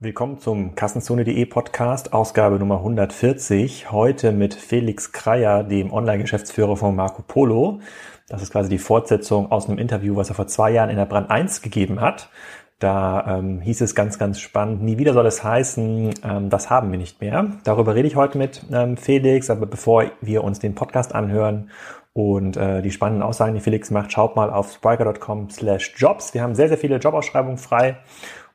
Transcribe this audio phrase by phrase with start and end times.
[0.00, 3.90] Willkommen zum Kassenzone.de Podcast, Ausgabe Nummer 140.
[3.90, 7.80] Heute mit Felix Kreier, dem Online-Geschäftsführer von Marco Polo.
[8.28, 11.06] Das ist quasi die Fortsetzung aus einem Interview, was er vor zwei Jahren in der
[11.06, 12.30] Brand 1 gegeben hat.
[12.78, 16.92] Da ähm, hieß es ganz, ganz spannend, nie wieder soll es heißen, ähm, das haben
[16.92, 17.56] wir nicht mehr.
[17.64, 21.70] Darüber rede ich heute mit ähm, Felix, aber bevor wir uns den Podcast anhören
[22.12, 26.34] und äh, die spannenden Aussagen, die Felix macht, schaut mal auf spriker.com slash jobs.
[26.34, 27.96] Wir haben sehr, sehr viele Jobausschreibungen frei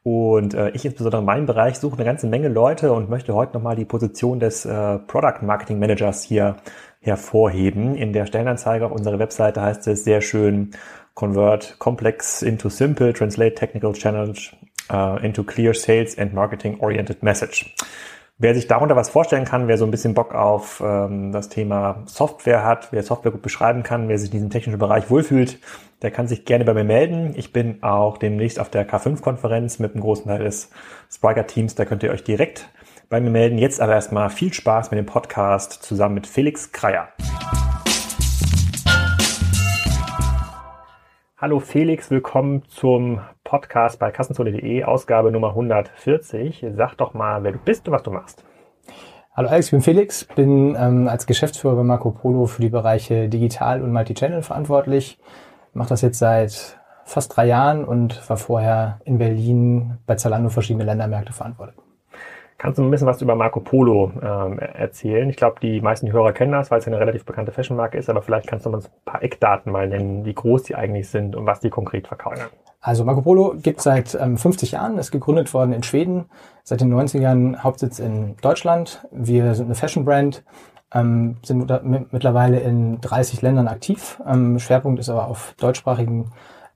[0.03, 3.53] und äh, ich insbesondere in meinem Bereich suche eine ganze Menge Leute und möchte heute
[3.53, 6.57] nochmal die Position des äh, Product Marketing Managers hier
[6.99, 7.95] hervorheben.
[7.95, 10.71] In der Stellenanzeige auf unserer Webseite heißt es sehr schön
[11.13, 14.37] Convert Complex into Simple, Translate Technical Challenge
[14.91, 17.75] uh, into Clear Sales and Marketing Oriented Message.
[18.43, 22.03] Wer sich darunter was vorstellen kann, wer so ein bisschen Bock auf ähm, das Thema
[22.07, 25.59] Software hat, wer Software gut beschreiben kann, wer sich in diesem technischen Bereich wohlfühlt,
[26.01, 27.35] der kann sich gerne bei mir melden.
[27.37, 30.71] Ich bin auch demnächst auf der K5-Konferenz mit einem großen Teil des
[31.09, 31.75] Spriker-Teams.
[31.75, 32.67] Da könnt ihr euch direkt
[33.07, 33.57] bei mir melden.
[33.57, 37.07] Jetzt aber erstmal viel Spaß mit dem Podcast zusammen mit Felix Kreier.
[41.43, 46.67] Hallo Felix, willkommen zum Podcast bei Kassenzone.de, Ausgabe Nummer 140.
[46.73, 48.45] Sag doch mal, wer du bist und was du machst.
[49.35, 53.27] Hallo Alex, ich bin Felix, bin ähm, als Geschäftsführer bei Marco Polo für die Bereiche
[53.27, 55.19] Digital und Multichannel verantwortlich.
[55.73, 60.85] Mache das jetzt seit fast drei Jahren und war vorher in Berlin bei Zalando verschiedene
[60.85, 61.82] Ländermärkte verantwortlich.
[62.63, 65.29] Kannst du ein bisschen was über Marco Polo ähm, erzählen?
[65.29, 68.21] Ich glaube, die meisten Hörer kennen das, weil es eine relativ bekannte Fashionmarke ist, aber
[68.21, 71.45] vielleicht kannst du uns ein paar Eckdaten mal nennen, wie groß die eigentlich sind und
[71.45, 72.45] was die konkret verkaufen.
[72.79, 76.29] Also Marco Polo gibt seit ähm, 50 Jahren, ist gegründet worden in Schweden,
[76.63, 79.05] seit den 90ern Hauptsitz in Deutschland.
[79.11, 80.45] Wir sind eine Fashion-Brand,
[80.93, 81.69] ähm, sind
[82.13, 84.21] mittlerweile in 30 Ländern aktiv.
[84.25, 86.31] Ähm, Schwerpunkt ist aber auf deutschsprachigen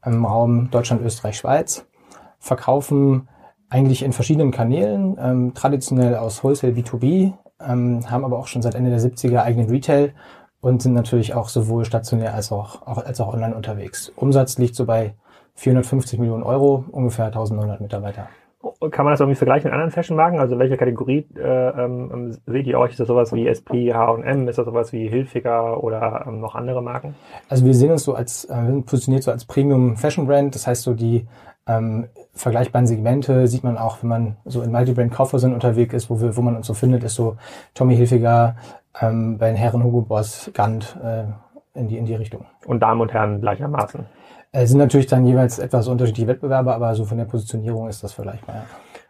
[0.05, 1.88] ähm, Raum Deutschland, Österreich, Schweiz.
[2.39, 3.30] Verkaufen
[3.70, 8.76] eigentlich in verschiedenen Kanälen, ähm, traditionell aus Wholesale B2B, ähm, haben aber auch schon seit
[8.76, 10.14] Ende der 70er eigenen Retail
[10.61, 14.11] und sind natürlich auch sowohl stationär als auch, auch, als auch online unterwegs.
[14.16, 15.16] Umsatz liegt so bei
[15.56, 18.30] 450 Millionen Euro, ungefähr 1900 Mitarbeiter.
[18.92, 20.39] Kann man das irgendwie vergleichen mit anderen Fashion-Marken?
[20.39, 22.92] Also welche Kategorie äh, ähm, seht ihr euch?
[22.92, 24.48] Ist das sowas wie SP, H&M?
[24.48, 27.16] Ist das sowas wie Hilfiger oder ähm, noch andere Marken?
[27.50, 30.54] Also wir sehen uns so als, äh, positioniert so als Premium Fashion Brand.
[30.56, 31.27] Das heißt so die
[31.67, 36.22] ähm, vergleichbaren Segmente sieht man auch, wenn man so in Multibrand Kaufhäusern unterwegs ist, wo,
[36.22, 37.36] wir, wo man uns so findet, ist so
[37.73, 38.55] Tommy Hilfiger,
[39.02, 41.23] ähm, bei den Herren Hugo Boss, Gant, äh,
[41.77, 42.45] in die, in die Richtung.
[42.66, 44.06] Und Damen und Herren gleichermaßen?
[44.52, 48.04] Es äh, sind natürlich dann jeweils etwas unterschiedliche Wettbewerber, aber so von der Positionierung ist
[48.04, 48.56] das vergleichbar.
[48.56, 48.64] Ja.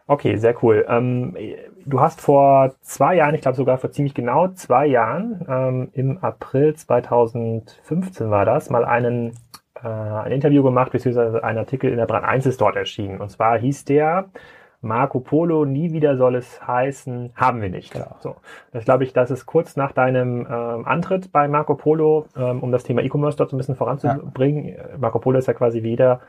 [0.06, 0.86] Okay, sehr cool.
[0.88, 1.36] Ähm,
[1.84, 6.18] du hast vor zwei Jahren, ich glaube sogar vor ziemlich genau zwei Jahren, ähm, im
[6.24, 9.34] April 2015 war das, mal einen
[9.82, 13.20] äh, ein Interview gemacht, beziehungsweise ein Artikel in der Brand 1 ist dort erschienen.
[13.20, 14.28] Und zwar hieß der
[14.80, 17.92] Marco Polo, nie wieder soll es heißen, haben wir nicht.
[17.92, 18.14] Genau.
[18.20, 18.36] So,
[18.70, 22.70] das glaube ich, das ist kurz nach deinem ähm, Antritt bei Marco Polo, ähm, um
[22.70, 24.68] das Thema E-Commerce dort so ein bisschen voranzubringen.
[24.68, 24.84] Ja.
[24.98, 26.20] Marco Polo ist ja quasi wieder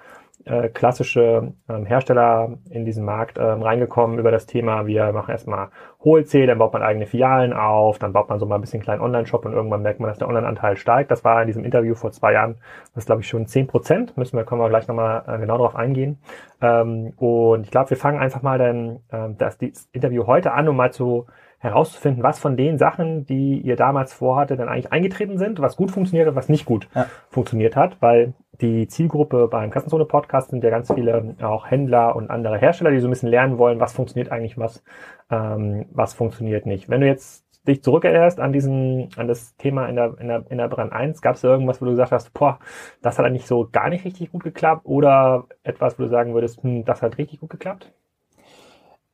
[0.45, 5.69] äh, klassische ähm, Hersteller in diesen Markt ähm, reingekommen über das Thema, wir machen erstmal
[5.99, 9.01] Wholesale, dann baut man eigene Filialen auf, dann baut man so mal ein bisschen kleinen
[9.01, 11.11] Online-Shop und irgendwann merkt man, dass der Online-Anteil steigt.
[11.11, 12.55] Das war in diesem Interview vor zwei Jahren,
[12.95, 15.75] das glaube ich schon zehn Prozent, müssen wir, können wir gleich nochmal äh, genau darauf
[15.75, 16.19] eingehen.
[16.61, 20.67] Ähm, und ich glaube, wir fangen einfach mal dann äh, das, das Interview heute an,
[20.69, 21.25] um mal zu
[21.59, 25.91] herauszufinden, was von den Sachen, die ihr damals vorhatte, dann eigentlich eingetreten sind, was gut
[25.91, 27.07] funktioniert und was nicht gut ja.
[27.29, 32.29] funktioniert hat, weil die Zielgruppe beim Kassenzone Podcast sind ja ganz viele auch Händler und
[32.29, 34.83] andere Hersteller, die so ein bisschen lernen wollen, was funktioniert eigentlich, was,
[35.31, 36.89] ähm, was funktioniert nicht.
[36.89, 40.57] Wenn du jetzt dich zurückerinnerst an diesen, an das Thema in der, in der, in
[40.57, 42.59] der Brand 1, gab es irgendwas, wo du gesagt hast, boah,
[43.01, 46.63] das hat eigentlich so gar nicht richtig gut geklappt oder etwas, wo du sagen würdest,
[46.63, 47.91] hm, das hat richtig gut geklappt?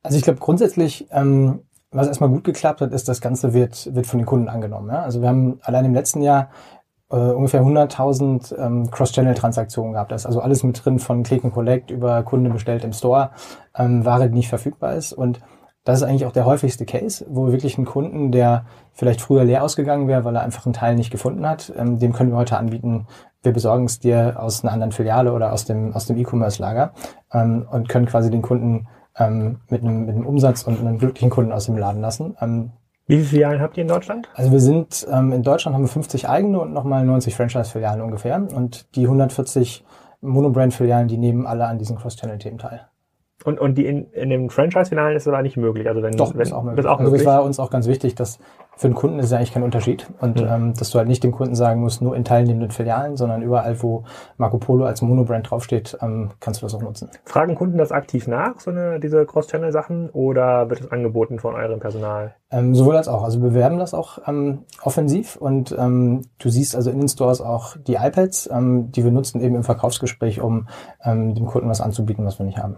[0.04, 4.06] Also ich glaube grundsätzlich, ähm, was erstmal gut geklappt hat, ist, das Ganze wird, wird
[4.06, 4.90] von den Kunden angenommen.
[4.90, 5.02] Ja?
[5.02, 6.50] Also wir haben allein im letzten Jahr
[7.12, 10.12] äh, ungefähr 100.000 ähm, Cross-Channel-Transaktionen gehabt.
[10.12, 13.32] Das ist also alles mit drin von Click and Collect über Kunde bestellt im Store,
[13.76, 15.14] ähm, Ware, die nicht verfügbar ist.
[15.14, 15.40] Und
[15.84, 19.64] das ist eigentlich auch der häufigste Case, wo wirklich ein Kunden, der vielleicht früher leer
[19.64, 22.58] ausgegangen wäre, weil er einfach einen Teil nicht gefunden hat, ähm, dem können wir heute
[22.58, 23.06] anbieten,
[23.44, 26.94] wir besorgen es dir aus einer anderen Filiale oder aus dem, aus dem E-Commerce-Lager
[27.32, 28.88] ähm, und können quasi den Kunden
[29.18, 32.36] ähm, mit, einem, mit einem Umsatz und einem glücklichen Kunden aus dem Laden lassen.
[32.42, 32.72] Ähm,
[33.08, 34.30] wie viele Filialen habt ihr in Deutschland?
[34.34, 38.36] Also wir sind ähm, in Deutschland haben wir 50 eigene und nochmal 90 Franchise-Filialen ungefähr.
[38.36, 39.84] Und die 140
[40.22, 42.88] Monobrand-Filialen, die nehmen alle an diesen Cross-Channel-Themen teil.
[43.44, 45.88] Und, und die in, in dem Franchise-Finalen ist es aber nicht möglich.
[45.88, 46.80] Also wenn, Doch, wenn, ist auch möglich.
[46.80, 47.22] Ist auch also möglich.
[47.22, 48.40] es war uns auch ganz wichtig, dass
[48.78, 50.08] für den Kunden ist ja eigentlich kein Unterschied.
[50.22, 50.48] Und Mhm.
[50.50, 53.82] ähm, dass du halt nicht dem Kunden sagen musst, nur in teilnehmenden Filialen, sondern überall,
[53.82, 54.04] wo
[54.38, 57.10] Marco Polo als Monobrand draufsteht, ähm, kannst du das auch nutzen.
[57.24, 61.80] Fragen Kunden das aktiv nach, so eine, diese Cross-Channel-Sachen, oder wird es angeboten von eurem
[61.80, 62.36] Personal?
[62.52, 63.24] Ähm, sowohl als auch.
[63.24, 67.42] Also wir bewerben das auch ähm, offensiv und ähm, du siehst also in den Stores
[67.42, 70.68] auch die iPads, ähm, die wir nutzen eben im Verkaufsgespräch, um
[71.04, 72.78] ähm, dem Kunden was anzubieten, was wir nicht haben.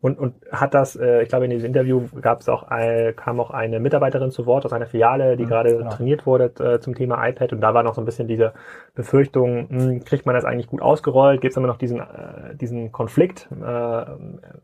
[0.00, 3.40] Und, und hat das, äh, ich glaube, in diesem Interview gab es auch, ein, kam
[3.40, 5.90] auch eine Mitarbeiterin zu Wort aus einer Filiale, die Mhm, gerade genau.
[5.90, 7.52] trainiert wurde äh, zum Thema iPad.
[7.54, 8.52] Und da war noch so ein bisschen diese
[8.94, 11.40] Befürchtung, hm, kriegt man das eigentlich gut ausgerollt?
[11.40, 14.04] Gibt es immer noch diesen, äh, diesen Konflikt, äh,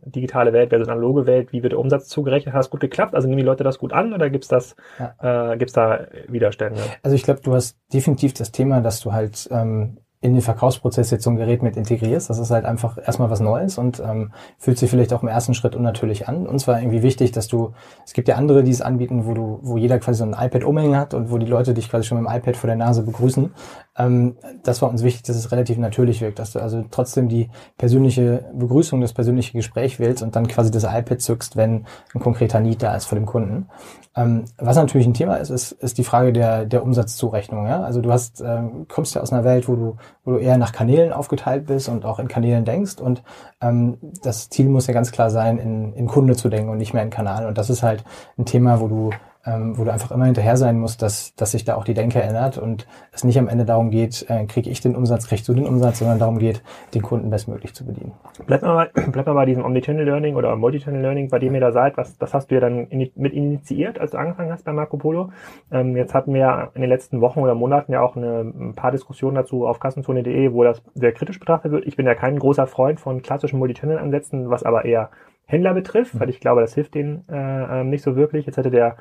[0.05, 1.53] digitale Welt versus analoge Welt?
[1.53, 2.55] Wie wird der Umsatz zugerechnet?
[2.55, 3.15] Hat das gut geklappt?
[3.15, 4.77] Also nehmen die Leute das gut an oder gibt's das,
[5.23, 6.81] äh, gibt's da Widerstände?
[7.03, 11.11] Also ich glaube, du hast definitiv das Thema, dass du halt ähm, in den Verkaufsprozess
[11.11, 12.29] jetzt so ein Gerät mit integrierst.
[12.29, 15.55] Das ist halt einfach erstmal was Neues und ähm, fühlt sich vielleicht auch im ersten
[15.55, 16.47] Schritt unnatürlich an.
[16.47, 17.73] Uns war irgendwie wichtig, dass du,
[18.05, 20.65] es gibt ja andere, die es anbieten, wo du, wo jeder quasi so ein iPad
[20.65, 23.03] umhängen hat und wo die Leute dich quasi schon mit dem iPad vor der Nase
[23.03, 23.55] begrüßen.
[24.01, 27.51] Ähm, das war uns wichtig, dass es relativ natürlich wirkt, dass du also trotzdem die
[27.77, 32.61] persönliche Begrüßung, das persönliche Gespräch wählst und dann quasi das iPad zückst, wenn ein konkreter
[32.61, 33.69] Need da ist vor dem Kunden.
[34.17, 37.67] Ähm, was natürlich ein Thema ist, ist, ist die Frage der, der Umsatzzurechnung.
[37.67, 37.83] Ja?
[37.83, 40.73] Also du hast, ähm, kommst ja aus einer Welt, wo du, wo du eher nach
[40.73, 43.01] Kanälen aufgeteilt bist und auch in Kanälen denkst.
[43.01, 43.23] Und
[43.61, 46.95] ähm, das Ziel muss ja ganz klar sein, in, in Kunde zu denken und nicht
[46.95, 47.47] mehr in Kanal.
[47.47, 48.03] Und das ist halt
[48.39, 49.11] ein Thema, wo du
[49.47, 52.21] ähm, wo du einfach immer hinterher sein musst, dass, dass sich da auch die Denke
[52.21, 55.55] ändert und es nicht am Ende darum geht, äh, kriege ich den Umsatz, kriegst du
[55.55, 56.63] den Umsatz, sondern darum geht,
[56.95, 58.13] den Kunden bestmöglich zu bedienen.
[58.47, 61.73] Bleibt mal, bleibt mal bei diesem Omnichannel Learning oder Multichannel Learning, bei dem ihr da
[61.73, 61.97] seid.
[61.97, 64.99] Was, das hast du ja dann in, mit initiiert, als du angefangen hast bei Marco
[64.99, 65.31] Polo.
[65.73, 68.75] Ähm, jetzt hatten wir ja in den letzten Wochen oder Monaten ja auch eine, ein
[68.75, 71.87] paar Diskussionen dazu auf kassenzone.de, wo das sehr kritisch betrachtet wird.
[71.87, 75.11] Ich bin ja kein großer Freund von klassischen Multichannel-Ansätzen, was aber eher
[75.51, 78.47] Händler betrifft, weil ich glaube, das hilft denen äh, ähm, nicht so wirklich.
[78.47, 78.97] Jetzt hätte der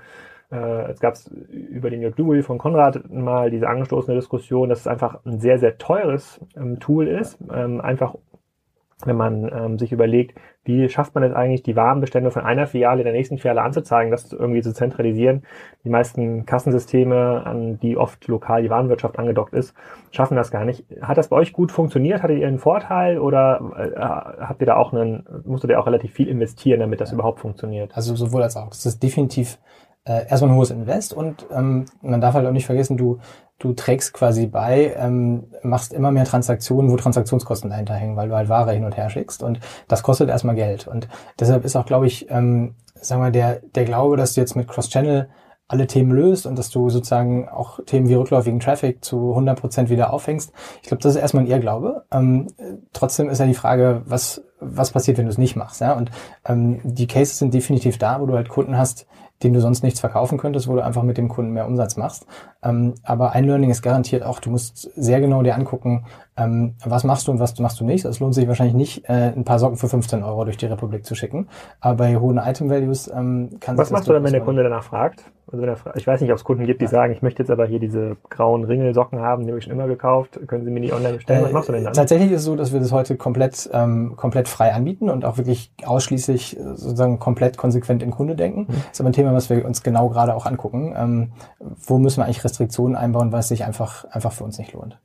[0.52, 4.88] äh, jetzt gab es über den Dubuy von Konrad mal diese angestoßene Diskussion, dass es
[4.88, 7.38] einfach ein sehr, sehr teures ähm, Tool ist.
[7.54, 8.16] Ähm, einfach,
[9.06, 13.04] wenn man ähm, sich überlegt, wie schafft man es eigentlich, die Warenbestände von einer Filiale
[13.04, 15.44] der nächsten Filiale anzuzeigen, das irgendwie zu zentralisieren.
[15.84, 19.74] Die meisten Kassensysteme, an die oft lokal die Warenwirtschaft angedockt ist,
[20.12, 20.86] schaffen das gar nicht.
[21.02, 22.24] Hat das bei euch gut funktioniert?
[22.24, 24.00] Hattet ihr einen Vorteil oder äh,
[24.44, 27.96] habt ihr da auch einen, musstet ihr auch relativ viel investieren, damit das überhaupt funktioniert?
[27.96, 28.70] Also sowohl als auch.
[28.70, 29.60] Das ist definitiv
[30.06, 33.20] äh, erstmal ein hohes Invest und ähm, man darf halt auch nicht vergessen, du,
[33.60, 38.36] du trägst quasi bei, ähm, machst immer mehr Transaktionen, wo Transaktionskosten dahinter hängen, weil du
[38.36, 40.88] halt Ware hin und her schickst und das kostet erstmal Geld.
[40.88, 41.08] Und
[41.40, 44.68] deshalb ist auch, glaube ich, ähm, sagen wir, der, der Glaube, dass du jetzt mit
[44.68, 45.30] Cross-Channel
[45.70, 49.90] alle Themen löst und dass du sozusagen auch Themen wie rückläufigen Traffic zu 100 Prozent
[49.92, 50.52] wieder auffängst.
[50.82, 52.06] Ich glaube, das ist erstmal ein Irrglaube.
[52.12, 52.48] Ähm,
[52.92, 55.80] trotzdem ist ja die Frage, was, was passiert, wenn du es nicht machst.
[55.80, 55.94] Ja?
[55.94, 56.10] Und
[56.46, 59.06] ähm, die Cases sind definitiv da, wo du halt Kunden hast,
[59.44, 62.26] denen du sonst nichts verkaufen könntest, wo du einfach mit dem Kunden mehr Umsatz machst.
[62.64, 66.06] Ähm, aber ein Learning ist garantiert auch, du musst sehr genau dir angucken,
[66.38, 68.06] ähm, was machst du und was machst du nicht.
[68.06, 71.06] Es lohnt sich wahrscheinlich nicht, äh, ein paar Socken für 15 Euro durch die Republik
[71.06, 71.48] zu schicken.
[71.80, 74.64] Aber bei hohen Item-Values ähm, kann Was sich das machst du dann, wenn der Kunde
[74.64, 75.24] danach fragt?
[75.52, 75.66] Also
[75.96, 78.18] ich weiß nicht, ob es Kunden gibt, die sagen, ich möchte jetzt aber hier diese
[78.30, 80.40] grauen Ringelsocken haben, die habe ich schon immer gekauft.
[80.48, 81.44] Können Sie mir die online bestellen?
[81.44, 81.94] Was Äh, machst du denn dann?
[81.94, 85.38] Tatsächlich ist es so, dass wir das heute komplett, ähm, komplett frei anbieten und auch
[85.38, 88.62] wirklich ausschließlich äh, sozusagen komplett konsequent in Kunde denken.
[88.62, 88.68] Mhm.
[88.68, 90.94] Das ist aber ein Thema, was wir uns genau gerade auch angucken.
[90.98, 94.74] Ähm, wo müssen wir eigentlich Restriktionen einbauen, weil es sich einfach, einfach für uns nicht
[94.74, 95.00] lohnt.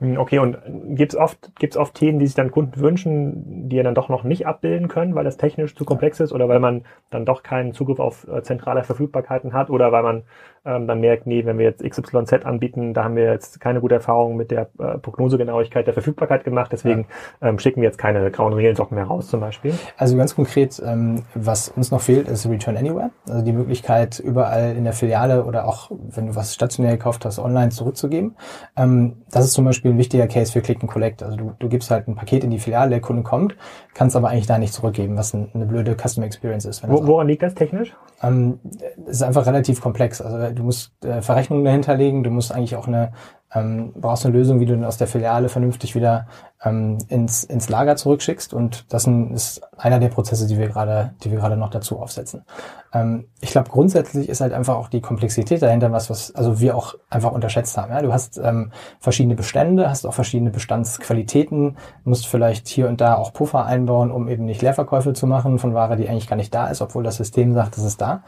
[0.00, 0.58] Hm, Okay, und
[0.96, 4.08] gibt es oft, gibt's oft Themen, die sich dann Kunden wünschen, die ihr dann doch
[4.08, 7.42] noch nicht abbilden können, weil das technisch zu komplex ist oder weil man dann doch
[7.42, 10.22] keinen Zugriff auf äh, zentrale Verfügbarkeiten hat oder weil man
[10.64, 13.94] ähm, dann merkt, nee, wenn wir jetzt XYZ anbieten, da haben wir jetzt keine gute
[13.94, 17.06] Erfahrung mit der äh, Prognosegenauigkeit der Verfügbarkeit gemacht, deswegen
[17.40, 19.74] ähm, schicken wir jetzt keine grauen Regelsocken mehr raus zum Beispiel.
[19.96, 23.10] Also ganz konkret, ähm, was uns noch fehlt, ist Return Anywhere.
[23.28, 27.38] Also die Möglichkeit, überall in der Filiale oder auch, wenn du was stationär gekauft hast,
[27.38, 28.36] online zurückzugeben.
[28.76, 31.22] Ähm, das ist zum Beispiel ein wichtiger Case für Click and Collect.
[31.22, 33.56] Also du, du gibst halt ein Paket in die Filiale, der Kunde kommt,
[33.94, 36.86] kannst aber eigentlich da nicht zurückgeben, was ein, eine blöde Customer Experience ist.
[36.86, 37.94] Wo, woran liegt das technisch?
[38.22, 38.60] ähm,
[39.06, 40.20] es ist einfach relativ komplex.
[40.20, 43.12] Also du musst äh, Verrechnungen dahinter legen, du musst eigentlich auch eine,
[43.54, 46.26] ähm, brauchst eine Lösung, wie du dann aus der Filiale vernünftig wieder
[46.62, 48.54] ähm, ins, ins Lager zurückschickst.
[48.54, 52.44] Und das ist einer der Prozesse, die wir gerade, die wir gerade noch dazu aufsetzen.
[52.92, 56.76] Ähm, ich glaube, grundsätzlich ist halt einfach auch die Komplexität dahinter was, was also wir
[56.76, 57.92] auch einfach unterschätzt haben.
[57.92, 58.02] Ja?
[58.02, 63.32] Du hast ähm, verschiedene Bestände, hast auch verschiedene Bestandsqualitäten, musst vielleicht hier und da auch
[63.32, 66.68] Puffer einbauen, um eben nicht Leerverkäufe zu machen von Ware, die eigentlich gar nicht da
[66.68, 68.22] ist, obwohl das System sagt, es ist da.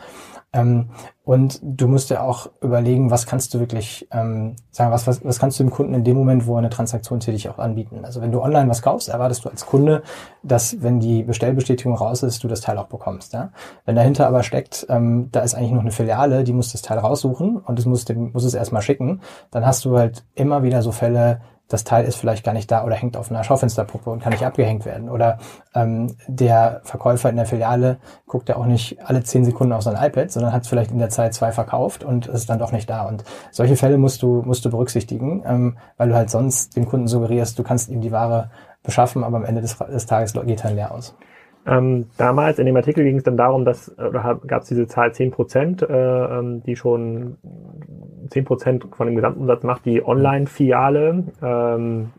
[0.52, 0.90] Ähm,
[1.24, 5.38] und du musst ja auch überlegen, was kannst du wirklich ähm, sagen, was, was, was
[5.38, 8.04] kannst du dem Kunden in dem Moment, wo eine Transaktion tätig auch anbieten.
[8.04, 10.02] Also wenn du online was kaufst, erwartest du als Kunde,
[10.42, 13.32] dass wenn die Bestellbestätigung raus ist, du das Teil auch bekommst.
[13.32, 13.50] Ja?
[13.84, 16.98] Wenn dahinter aber steckt, ähm, da ist eigentlich noch eine Filiale, die muss das Teil
[16.98, 20.92] raussuchen und es muss, muss es erstmal schicken, dann hast du halt immer wieder so
[20.92, 21.40] Fälle,
[21.72, 24.44] das Teil ist vielleicht gar nicht da oder hängt auf einer Schaufensterpuppe und kann nicht
[24.44, 25.08] abgehängt werden.
[25.08, 25.38] Oder
[25.74, 29.96] ähm, der Verkäufer in der Filiale guckt ja auch nicht alle zehn Sekunden auf sein
[29.96, 33.06] iPad, sondern hat vielleicht in der Zeit zwei verkauft und ist dann doch nicht da.
[33.06, 37.08] Und solche Fälle musst du, musst du berücksichtigen, ähm, weil du halt sonst dem Kunden
[37.08, 38.50] suggerierst, du kannst ihm die Ware
[38.82, 41.14] beschaffen, aber am Ende des, des Tages geht er leer aus.
[41.64, 45.12] Ähm, damals in dem Artikel ging es dann darum, dass oder gab es diese Zahl
[45.14, 47.36] 10 Prozent, äh, ähm, die schon
[48.30, 51.24] 10 Prozent von dem Gesamtumsatz macht, die Online-Filiale.
[51.42, 52.10] Ähm,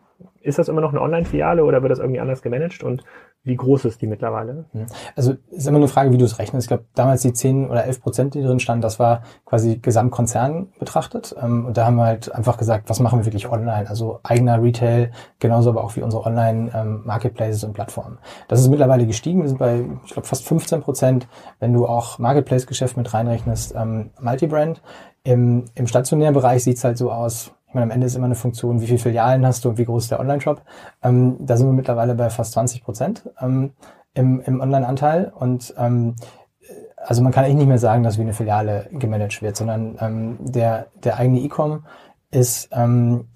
[0.44, 2.84] ist das immer noch eine Online-Filiale oder wird das irgendwie anders gemanagt?
[2.84, 3.04] Und
[3.46, 4.66] wie groß ist die mittlerweile?
[4.72, 4.86] Mhm.
[5.16, 6.66] Also ist immer eine Frage, wie du es rechnest.
[6.66, 10.70] Ich glaube, damals die 10 oder 11 Prozent, die drin standen, das war quasi Gesamtkonzern
[10.80, 11.36] betrachtet.
[11.42, 13.90] Ähm, und da haben wir halt einfach gesagt, was machen wir wirklich online?
[13.90, 18.18] Also eigener Retail, genauso aber auch wie unsere Online-Marketplaces ähm, und Plattformen.
[18.48, 19.42] Das ist mittlerweile gestiegen.
[19.42, 21.28] Wir sind bei, ich glaube, fast 15 Prozent.
[21.60, 24.82] Wenn du auch Marketplace-Geschäft mit reinrechnest, ähm, Multibrand.
[25.26, 28.36] Im, Im stationären Bereich sieht's halt so aus, ich meine, am Ende ist immer eine
[28.36, 30.62] Funktion, wie viele Filialen hast du und wie groß ist der Online-Shop.
[31.02, 33.72] Ähm, da sind wir mittlerweile bei fast 20 Prozent ähm,
[34.14, 35.34] im, im Online-Anteil.
[35.36, 36.16] Und ähm,
[36.98, 40.38] also man kann eigentlich nicht mehr sagen, dass wie eine Filiale gemanagt wird, sondern ähm,
[40.40, 41.84] der, der eigene E-Com
[42.30, 43.30] ist, ähm,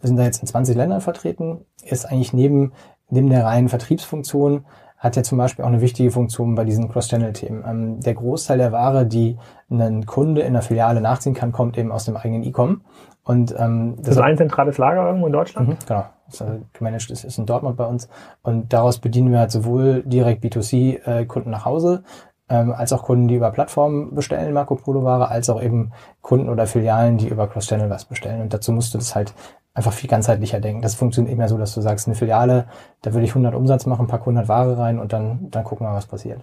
[0.00, 2.74] wir sind da jetzt in 20 Ländern vertreten, ist eigentlich neben,
[3.10, 4.64] neben der reinen Vertriebsfunktion
[5.02, 7.64] hat ja zum Beispiel auch eine wichtige Funktion bei diesen Cross-Channel-Themen.
[7.66, 9.36] Ähm, der Großteil der Ware, die
[9.68, 12.82] ein Kunde in der Filiale nachziehen kann, kommt eben aus dem eigenen E-Com.
[13.24, 15.68] Und ähm, das, ist ein zentrales Lager irgendwo in Deutschland?
[15.70, 16.04] Mhm, genau.
[16.26, 18.08] Das ist, also gemanagt ist, ist in Dortmund bei uns.
[18.42, 22.04] Und daraus bedienen wir halt sowohl direkt B2C-Kunden äh, nach Hause,
[22.48, 25.90] ähm, als auch Kunden, die über Plattformen bestellen, Marco Polo Ware, als auch eben
[26.20, 28.40] Kunden oder Filialen, die über Cross-Channel was bestellen.
[28.40, 29.34] Und dazu musst du das halt
[29.74, 30.82] einfach viel ganzheitlicher denken.
[30.82, 32.66] Das funktioniert mehr so, dass du sagst, eine Filiale,
[33.02, 35.94] da würde ich 100 Umsatz machen, pack 100 Ware rein und dann, dann gucken wir,
[35.94, 36.40] was passiert.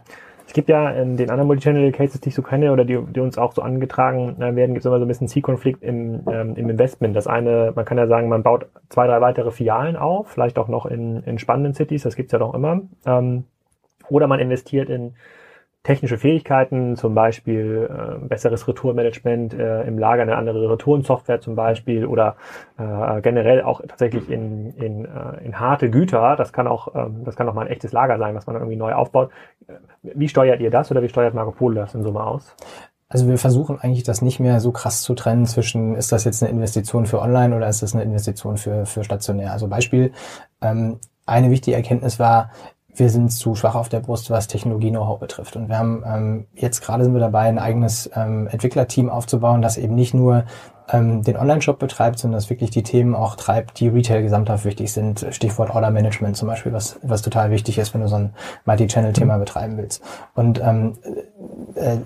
[0.47, 3.37] Es gibt ja in den anderen Multichannel-Cases, die ich so kenne oder die, die uns
[3.37, 6.69] auch so angetragen äh, werden, gibt es immer so ein bisschen Zielkonflikt im, ähm, im
[6.71, 7.15] Investment.
[7.15, 10.67] Das eine, man kann ja sagen, man baut zwei, drei weitere Filialen auf, vielleicht auch
[10.67, 12.81] noch in, in spannenden Cities, das gibt's ja doch immer.
[13.05, 13.43] Ähm,
[14.09, 15.13] oder man investiert in
[15.83, 22.05] technische Fähigkeiten, zum Beispiel äh, besseres Retourenmanagement äh, im Lager, eine andere Retourensoftware zum Beispiel
[22.05, 22.35] oder
[22.77, 26.35] äh, generell auch tatsächlich in, in, äh, in harte Güter.
[26.35, 28.75] Das kann auch ähm, das kann auch mal ein echtes Lager sein, was man irgendwie
[28.75, 29.31] neu aufbaut.
[30.01, 32.55] Wie steuert ihr das oder wie steuert Marco Polo das in Summe aus?
[33.07, 36.43] Also wir versuchen eigentlich das nicht mehr so krass zu trennen zwischen, ist das jetzt
[36.43, 39.51] eine Investition für online oder ist das eine Investition für, für stationär.
[39.51, 40.11] Also Beispiel,
[40.61, 42.51] ähm, eine wichtige Erkenntnis war,
[42.99, 45.55] wir sind zu schwach auf der Brust, was Technologie-Know-how betrifft.
[45.55, 49.77] Und wir haben ähm, jetzt gerade sind wir dabei, ein eigenes ähm, Entwicklerteam aufzubauen, das
[49.77, 50.45] eben nicht nur
[50.91, 54.91] ähm, den Online-Shop betreibt, sondern das wirklich die Themen auch treibt, die Retail gesamthaft wichtig
[54.91, 55.25] sind.
[55.31, 58.33] Stichwort Order Management zum Beispiel, was, was total wichtig ist, wenn du so ein
[58.65, 59.39] Multi-Channel-Thema mhm.
[59.39, 60.03] betreiben willst.
[60.33, 60.97] Und ähm,
[61.75, 61.97] äh,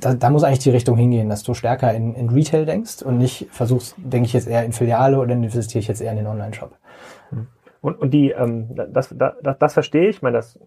[0.00, 3.18] da, da muss eigentlich die Richtung hingehen, dass du stärker in, in Retail denkst und
[3.18, 6.26] nicht versuchst, denke ich jetzt eher in Filiale oder investiere ich jetzt eher in den
[6.26, 6.76] Online-Shop.
[7.82, 10.16] Und, und die, ähm, das, das, das verstehe ich.
[10.16, 10.58] Ich meine, das,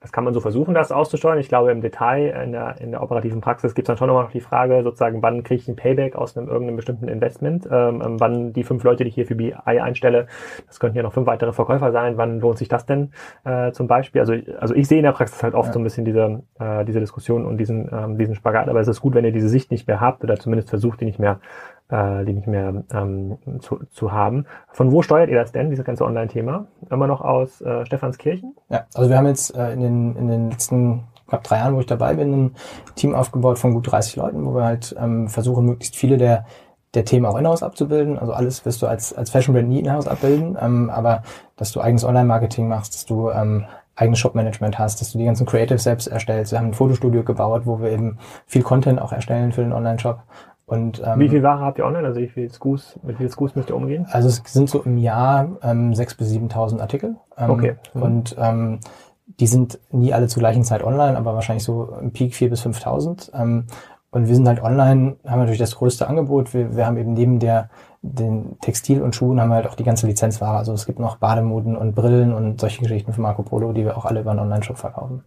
[0.00, 1.40] das kann man so versuchen, das auszusteuern.
[1.40, 4.22] Ich glaube, im Detail, in der, in der operativen Praxis gibt es dann schon immer
[4.22, 7.66] noch die Frage, sozusagen, wann kriege ich ein Payback aus einem irgendeinem bestimmten Investment?
[7.68, 10.28] Ähm, ähm wann die fünf Leute, die ich hier für BI einstelle,
[10.68, 13.10] das könnten ja noch fünf weitere Verkäufer sein, wann lohnt sich das denn
[13.44, 14.20] äh, zum Beispiel?
[14.20, 15.72] Also, also ich sehe in der Praxis halt oft ja.
[15.72, 19.00] so ein bisschen diese, äh, diese Diskussion und diesen, ähm, diesen Spagat, aber es ist
[19.00, 21.40] gut, wenn ihr diese Sicht nicht mehr habt oder zumindest versucht, die nicht mehr
[21.88, 24.46] äh, die nicht mehr ähm, zu, zu haben.
[24.72, 26.66] Von wo steuert ihr das denn, dieses ganze Online-Thema?
[26.90, 28.54] Immer noch aus äh, Stephanskirchen?
[28.68, 31.80] Ja, also wir haben jetzt äh, in, den, in den letzten knapp drei Jahren, wo
[31.80, 32.54] ich dabei bin, ein
[32.94, 36.44] Team aufgebaut von gut 30 Leuten, wo wir halt ähm, versuchen, möglichst viele der
[36.94, 38.18] der Themen auch in-house abzubilden.
[38.18, 41.22] Also alles wirst du als, als Fashion Brand nie in-house abbilden, ähm, aber
[41.56, 45.46] dass du eigenes Online-Marketing machst, dass du ähm, eigenes Shop-Management hast, dass du die ganzen
[45.46, 46.52] Creatives selbst erstellst.
[46.52, 50.20] Wir haben ein Fotostudio gebaut, wo wir eben viel Content auch erstellen für den Online-Shop
[50.66, 52.06] und, ähm, wie viel Ware habt ihr online?
[52.06, 54.06] Also wie viel Screws, mit wie viel Screws müsst ihr umgehen?
[54.10, 57.16] Also es sind so im Jahr ähm, 6.000 bis 7.000 Artikel.
[57.38, 57.76] Ähm, okay.
[57.94, 58.02] Mhm.
[58.02, 58.80] Und ähm,
[59.38, 62.66] die sind nie alle zur gleichen Zeit online, aber wahrscheinlich so im Peak 4.000 bis
[62.66, 63.40] 5.000.
[63.40, 63.64] Ähm,
[64.10, 66.52] und wir sind halt online, haben natürlich das größte Angebot.
[66.52, 67.68] Wir, wir haben eben neben der
[68.14, 70.56] den Textil und Schuhen haben wir halt auch die ganze Lizenzware.
[70.56, 73.96] Also es gibt noch Bademoden und Brillen und solche Geschichten von Marco Polo, die wir
[73.96, 75.24] auch alle über einen Online-Shop verkaufen.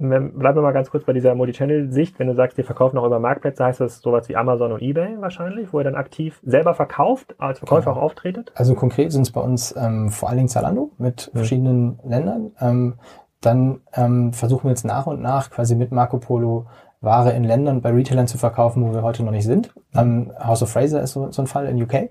[0.00, 2.18] Bleiben wir mal ganz kurz bei dieser Multichannel-Sicht.
[2.18, 5.20] Wenn du sagst, ihr verkauft noch über Marktplätze, heißt das sowas wie Amazon und Ebay
[5.20, 8.00] wahrscheinlich, wo ihr dann aktiv selber verkauft, als Verkäufer genau.
[8.00, 8.50] auch auftretet?
[8.54, 11.38] Also konkret sind es bei uns ähm, vor allen Dingen Zalando mit mhm.
[11.38, 12.52] verschiedenen Ländern.
[12.60, 12.94] Ähm,
[13.42, 16.66] dann ähm, versuchen wir jetzt nach und nach quasi mit Marco Polo
[17.02, 19.72] Ware in Ländern bei Retailern zu verkaufen, wo wir heute noch nicht sind.
[19.94, 22.10] Ähm, House of Fraser ist so, so ein Fall in UK.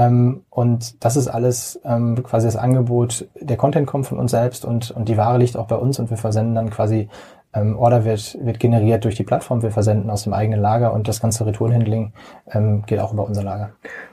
[0.00, 3.28] Ähm, und das ist alles ähm, quasi das Angebot.
[3.38, 6.08] Der Content kommt von uns selbst und, und die Ware liegt auch bei uns und
[6.08, 7.10] wir versenden dann quasi
[7.52, 9.62] ähm, Order wird, wird generiert durch die Plattform.
[9.62, 12.14] Wir versenden aus dem eigenen Lager und das ganze Retourenhandling
[12.50, 13.72] ähm, geht auch über unser Lager.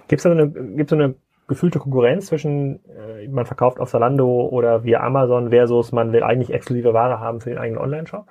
[0.10, 1.15] Gibt es da so eine, gibt's so eine
[1.48, 6.51] gefühlte Konkurrenz zwischen, äh, man verkauft auf Zalando oder via Amazon versus man will eigentlich
[6.51, 8.25] exklusive Ware haben für den eigenen Online-Shop?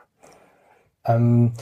[1.06, 1.52] Ähm,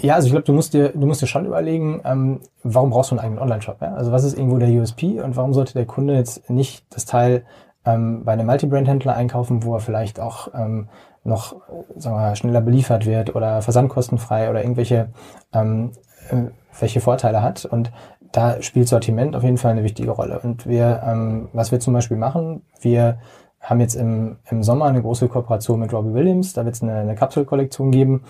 [0.00, 3.10] ja, also ich glaube, du musst dir, du musst dir schon überlegen, ähm, warum brauchst
[3.10, 3.78] du einen eigenen Online-Shop?
[3.80, 3.94] Ja?
[3.94, 7.44] Also was ist irgendwo der USP und warum sollte der Kunde jetzt nicht das Teil
[7.84, 10.88] ähm, bei einem Multi-Brand-Händler einkaufen, wo er vielleicht auch ähm,
[11.22, 11.56] noch
[11.96, 15.08] sagen wir, schneller beliefert wird oder versandkostenfrei oder irgendwelche
[15.52, 15.92] ähm,
[16.30, 16.50] äh,
[16.80, 17.64] welche Vorteile hat.
[17.64, 17.92] Und
[18.32, 20.40] da spielt Sortiment auf jeden Fall eine wichtige Rolle.
[20.40, 23.18] Und wir, ähm, was wir zum Beispiel machen, wir
[23.60, 26.52] haben jetzt im, im Sommer eine große Kooperation mit Robbie Williams.
[26.52, 28.24] Da wird es eine, eine Kapselkollektion geben,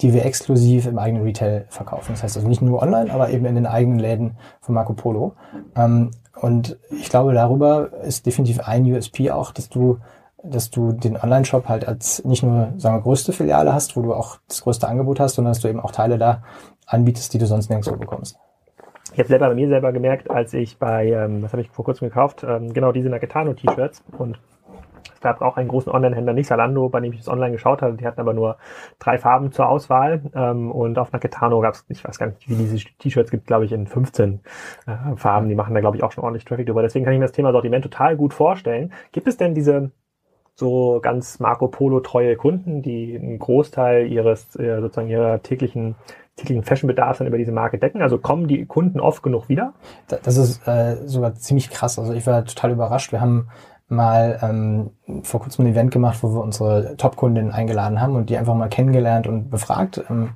[0.00, 2.12] die wir exklusiv im eigenen Retail verkaufen.
[2.12, 5.34] Das heißt also nicht nur online, aber eben in den eigenen Läden von Marco Polo.
[5.76, 9.98] Ähm, und ich glaube, darüber ist definitiv ein USP auch, dass du
[10.42, 14.14] dass du den Online-Shop halt als nicht nur, sagen wir, größte Filiale hast, wo du
[14.14, 16.42] auch das größte Angebot hast, sondern dass du eben auch Teile da
[16.86, 18.38] anbietest, die du sonst nirgendwo bekommst.
[19.12, 21.84] Ich habe selber bei mir selber gemerkt, als ich bei, ähm, was habe ich vor
[21.84, 24.38] kurzem gekauft, ähm, genau diese Naketano-T-Shirts und
[25.14, 27.96] es gab auch einen großen Online-Händler, nicht Salando, bei dem ich das online geschaut habe.
[27.96, 28.56] Die hatten aber nur
[28.98, 30.22] drei Farben zur Auswahl.
[30.34, 33.64] Ähm, und auf Naketano gab es, ich weiß gar nicht, wie diese T-Shirts gibt, glaube
[33.64, 34.40] ich, in 15
[34.86, 35.48] äh, Farben.
[35.48, 36.82] Die machen da, glaube ich, auch schon ordentlich Traffic drüber.
[36.82, 38.92] Deswegen kann ich mir das Thema Sortiment total gut vorstellen.
[39.12, 39.90] Gibt es denn diese
[40.54, 45.94] so ganz Marco Polo treue Kunden, die einen Großteil ihres äh, sozusagen ihrer täglichen
[46.38, 48.00] täglichen Fashionbedarf dann über diese Marke decken?
[48.00, 49.74] Also kommen die Kunden oft genug wieder?
[50.08, 51.98] Das ist äh, sogar ziemlich krass.
[51.98, 53.12] Also ich war total überrascht.
[53.12, 53.48] Wir haben
[53.88, 54.90] mal ähm,
[55.22, 58.68] vor kurzem ein Event gemacht, wo wir unsere Top-Kundinnen eingeladen haben und die einfach mal
[58.68, 60.02] kennengelernt und befragt.
[60.10, 60.30] Ähm,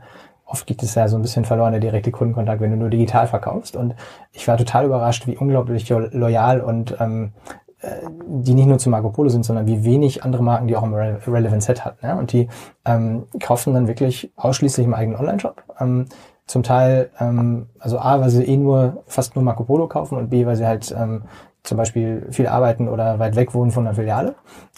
[0.47, 3.27] oft gibt es ja so ein bisschen verloren der direkte Kundenkontakt, wenn du nur digital
[3.27, 3.77] verkaufst.
[3.77, 3.95] Und
[4.33, 7.33] ich war total überrascht, wie unglaublich loyal und ähm,
[7.81, 10.83] äh, die nicht nur zu Marco Polo sind, sondern wie wenig andere Marken, die auch
[10.83, 12.07] im Re Relevant Set hatten.
[12.07, 12.19] Ja?
[12.19, 12.49] Und die
[12.85, 15.63] ähm, kaufen dann wirklich ausschließlich im eigenen Online-Shop.
[15.81, 16.07] Ähm,
[16.47, 20.31] zum Teil, ähm, also A, weil sie eh nur fast nur Marco Polo kaufen und
[20.31, 21.23] B, weil sie halt ähm,
[21.63, 24.35] zum Beispiel viel arbeiten oder weit weg wohnen von der Filiale.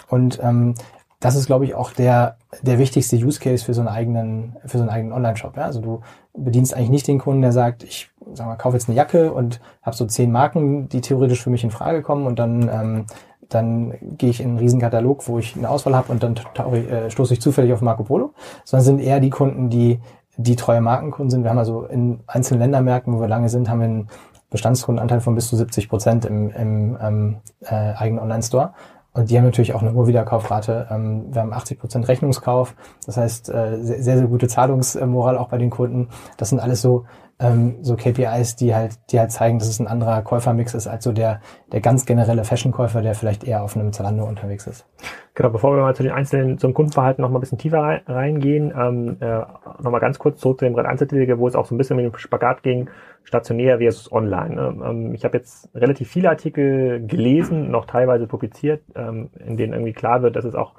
[0.09, 0.75] Und ähm,
[1.21, 4.77] das ist, glaube ich, auch der, der wichtigste Use Case für so einen eigenen, für
[4.77, 5.57] so einen eigenen Online-Shop.
[5.57, 5.65] Ja?
[5.65, 6.01] Also du
[6.37, 9.61] bedienst eigentlich nicht den Kunden, der sagt, ich sag mal, kaufe jetzt eine Jacke und
[9.83, 13.07] habe so zehn Marken, die theoretisch für mich in Frage kommen und dann ähm,
[13.49, 17.35] dann gehe ich in einen Riesenkatalog, wo ich eine Auswahl habe und dann äh, stoße
[17.35, 18.33] ich zufällig auf Marco Polo,
[18.65, 20.01] sondern sind eher die Kunden, die
[20.37, 21.43] die treue Markenkunden sind.
[21.43, 24.09] Wir haben also in einzelnen Ländermärkten, wo wir lange sind, haben wir einen
[24.51, 28.73] Bestandskundenanteil von bis zu 70 Prozent im, im ähm, äh, eigenen Online-Store.
[29.13, 30.89] Und die haben natürlich auch eine hohe Wiederkaufrate.
[30.91, 32.75] Ähm, wir haben 80 Prozent Rechnungskauf.
[33.07, 36.09] Das heißt, äh, sehr, sehr gute Zahlungsmoral auch bei den Kunden.
[36.37, 37.05] Das sind alles so
[37.41, 41.05] ähm, so KPIs, die halt, die halt zeigen, dass es ein anderer Käufermix ist als
[41.05, 41.41] so der,
[41.73, 44.87] der ganz generelle Fashion-Käufer, der vielleicht eher auf einem Zalando unterwegs ist.
[45.35, 48.73] Genau, bevor wir mal zu den einzelnen, zum Kundenverhalten noch mal ein bisschen tiefer reingehen,
[48.79, 49.41] ähm, äh,
[49.83, 51.01] noch mal ganz kurz zurück zu dem Brand
[51.39, 52.89] wo es auch so ein bisschen mit dem Spagat ging,
[53.25, 54.55] stationär versus online.
[54.55, 54.85] Ne?
[54.85, 59.93] Ähm, ich habe jetzt relativ viele Artikel gelesen, noch teilweise publiziert, ähm, in denen irgendwie
[59.93, 60.75] klar wird, dass es auch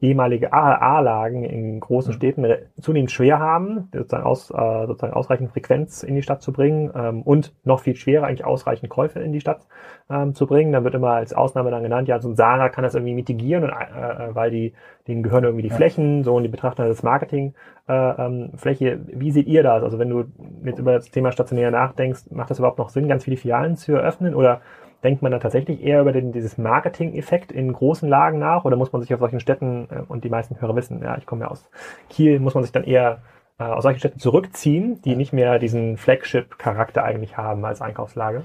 [0.00, 2.16] ehemalige AAA-Lagen in großen mhm.
[2.16, 2.46] Städten
[2.80, 7.22] zunehmend schwer haben, sozusagen, aus, äh, sozusagen ausreichend Frequenz in die Stadt zu bringen ähm,
[7.22, 9.66] und noch viel schwerer eigentlich ausreichend Käufe in die Stadt
[10.10, 10.72] ähm, zu bringen.
[10.72, 13.64] Dann wird immer als Ausnahme dann genannt, ja, so ein Sarah kann das irgendwie mitigieren,
[13.64, 14.74] und, äh, äh weil die,
[15.08, 15.76] denen gehören irgendwie die ja.
[15.76, 17.54] Flächen, so und die betrachten das Marketing
[17.88, 19.00] äh, ähm, Fläche.
[19.06, 19.82] Wie seht ihr das?
[19.82, 20.24] Also wenn du
[20.64, 23.92] jetzt über das Thema stationär nachdenkst, macht das überhaupt noch Sinn, ganz viele Filialen zu
[23.92, 24.60] eröffnen oder
[25.06, 28.92] denkt man da tatsächlich eher über den, dieses Marketing-Effekt in großen Lagen nach oder muss
[28.92, 31.48] man sich auf solchen Städten, äh, und die meisten Hörer wissen, ja, ich komme ja
[31.48, 31.70] aus
[32.10, 33.22] Kiel, muss man sich dann eher
[33.58, 38.44] äh, aus solchen Städten zurückziehen, die nicht mehr diesen Flagship-Charakter eigentlich haben als Einkaufslage?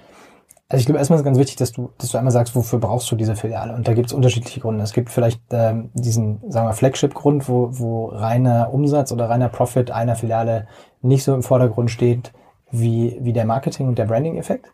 [0.69, 3.11] Also ich glaube, erstmal ist ganz wichtig, dass du, dass du einmal sagst, wofür brauchst
[3.11, 3.73] du diese Filiale?
[3.73, 4.83] Und da gibt es unterschiedliche Gründe.
[4.83, 9.91] Es gibt vielleicht ähm, diesen, sagen wir, Flagship-Grund, wo, wo reiner Umsatz oder reiner Profit
[9.91, 10.67] einer Filiale
[11.01, 12.31] nicht so im Vordergrund steht
[12.71, 14.71] wie, wie der Marketing- und der Branding-Effekt.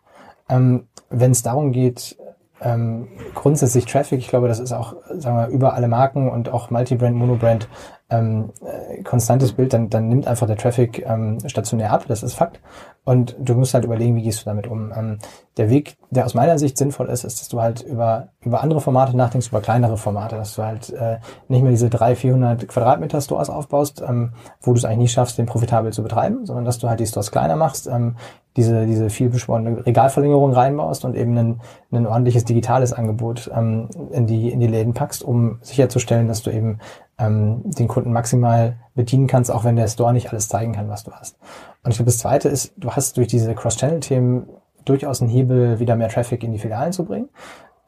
[0.48, 2.18] Ähm, Wenn es darum geht,
[2.60, 6.70] ähm, grundsätzlich Traffic, ich glaube, das ist auch, sagen wir, über alle Marken und auch
[6.70, 7.68] Multibrand, Monobrand
[8.10, 12.34] ähm, äh, konstantes Bild, dann, dann nimmt einfach der Traffic ähm, stationär ab, das ist
[12.34, 12.60] Fakt.
[13.04, 14.92] Und du musst halt überlegen, wie gehst du damit um.
[14.96, 15.18] Ähm,
[15.56, 18.80] der Weg, der aus meiner Sicht sinnvoll ist, ist, dass du halt über, über andere
[18.80, 23.20] Formate nachdenkst, über kleinere Formate, dass du halt äh, nicht mehr diese 300, 400 Quadratmeter
[23.20, 24.32] Stores aufbaust, ähm,
[24.62, 27.06] wo du es eigentlich nicht schaffst, den profitabel zu betreiben, sondern dass du halt die
[27.06, 28.16] Stores kleiner machst, ähm,
[28.58, 31.60] diese, diese vielbeschworene Regalverlängerung reinbaust und eben ein,
[31.92, 36.50] ein ordentliches digitales Angebot ähm, in, die, in die Läden packst, um sicherzustellen, dass du
[36.50, 36.80] eben
[37.18, 41.04] ähm, den Kunden maximal bedienen kannst, auch wenn der Store nicht alles zeigen kann, was
[41.04, 41.38] du hast.
[41.84, 44.48] Und ich glaube, das Zweite ist, du hast durch diese Cross-Channel-Themen
[44.84, 47.28] durchaus einen Hebel, wieder mehr Traffic in die Filialen zu bringen.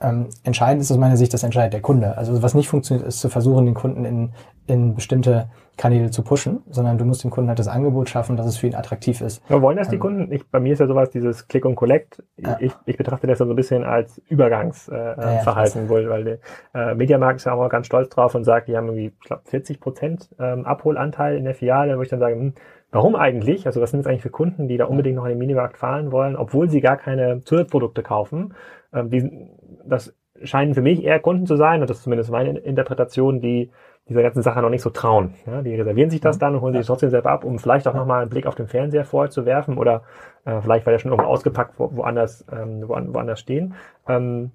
[0.01, 2.17] Ähm, entscheidend ist aus meiner Sicht, das entscheidet der Kunde.
[2.17, 4.33] Also was nicht funktioniert, ist zu versuchen, den Kunden in,
[4.69, 5.49] in bestimmte
[5.81, 8.67] Kanäle zu pushen, sondern du musst dem Kunden halt das Angebot schaffen, dass es für
[8.67, 9.43] ihn attraktiv ist.
[9.49, 10.31] Ja, wollen das die ähm, Kunden?
[10.31, 12.23] Ich, bei mir ist ja sowas, dieses Click und Collect.
[12.37, 12.59] Ja.
[12.61, 16.39] Ich, ich betrachte das dann so ein bisschen als Übergangsverhalten, äh, ja, wohl, weil der
[16.75, 19.43] äh, Mediamarkt ist ja auch ganz stolz drauf und sagt, die haben irgendwie, ich glaube,
[19.47, 22.53] 40 Prozent ähm, Abholanteil in der Filiale, wo ich dann sage, hm,
[22.93, 23.67] Warum eigentlich?
[23.67, 26.11] Also was sind es eigentlich für Kunden, die da unbedingt noch in den Minimarkt fahren
[26.11, 28.55] wollen, obwohl sie gar keine Zusatzprodukte kaufen?
[28.93, 29.49] Ähm, die,
[29.85, 30.13] das
[30.43, 33.71] scheinen für mich eher Kunden zu sein, und das ist zumindest meine Interpretation, die
[34.09, 35.35] dieser ganzen Sache noch nicht so trauen.
[35.47, 36.41] Ja, die reservieren sich das mhm.
[36.41, 38.67] dann und holen sich trotzdem selber ab, um vielleicht auch nochmal einen Blick auf den
[38.67, 40.03] Fernseher vorher zu werfen oder
[40.45, 43.75] äh, vielleicht war der schon irgendwo ausgepackt, wo, woanders, ähm, woanders stehen.
[44.09, 44.51] Ähm,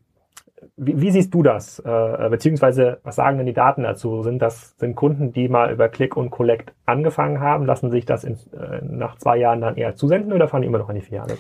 [0.78, 1.80] wie, wie siehst du das?
[1.80, 4.24] Äh, beziehungsweise, was sagen denn die Daten dazu?
[4.24, 8.24] Sind das sind Kunden, die mal über Click und Collect angefangen haben, lassen sich das
[8.24, 11.02] in, äh, nach zwei Jahren dann eher zusenden oder fahren die immer noch an die
[11.02, 11.38] Filiale?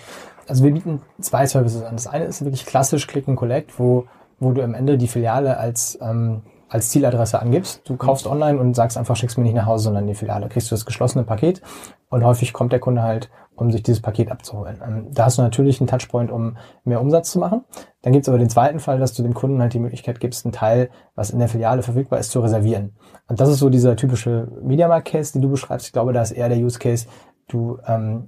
[0.47, 1.95] Also wir bieten zwei Services an.
[1.95, 4.05] Das eine ist wirklich klassisch Click und Collect, wo,
[4.39, 7.81] wo du am Ende die Filiale als ähm, als Zieladresse angibst.
[7.85, 10.49] Du kaufst online und sagst einfach, schickst mir nicht nach Hause, sondern in die Filiale.
[10.49, 11.61] Kriegst du das geschlossene Paket
[12.09, 14.81] und häufig kommt der Kunde halt, um sich dieses Paket abzuholen.
[14.85, 17.63] Ähm, da hast du natürlich einen Touchpoint, um mehr Umsatz zu machen.
[18.01, 20.51] Dann gibt's aber den zweiten Fall, dass du dem Kunden halt die Möglichkeit gibst, einen
[20.51, 22.95] Teil, was in der Filiale verfügbar ist, zu reservieren.
[23.27, 25.87] Und das ist so dieser typische Mediamarkt-Case, den du beschreibst.
[25.87, 27.07] Ich glaube, da ist eher der Use Case,
[27.47, 28.27] du ähm,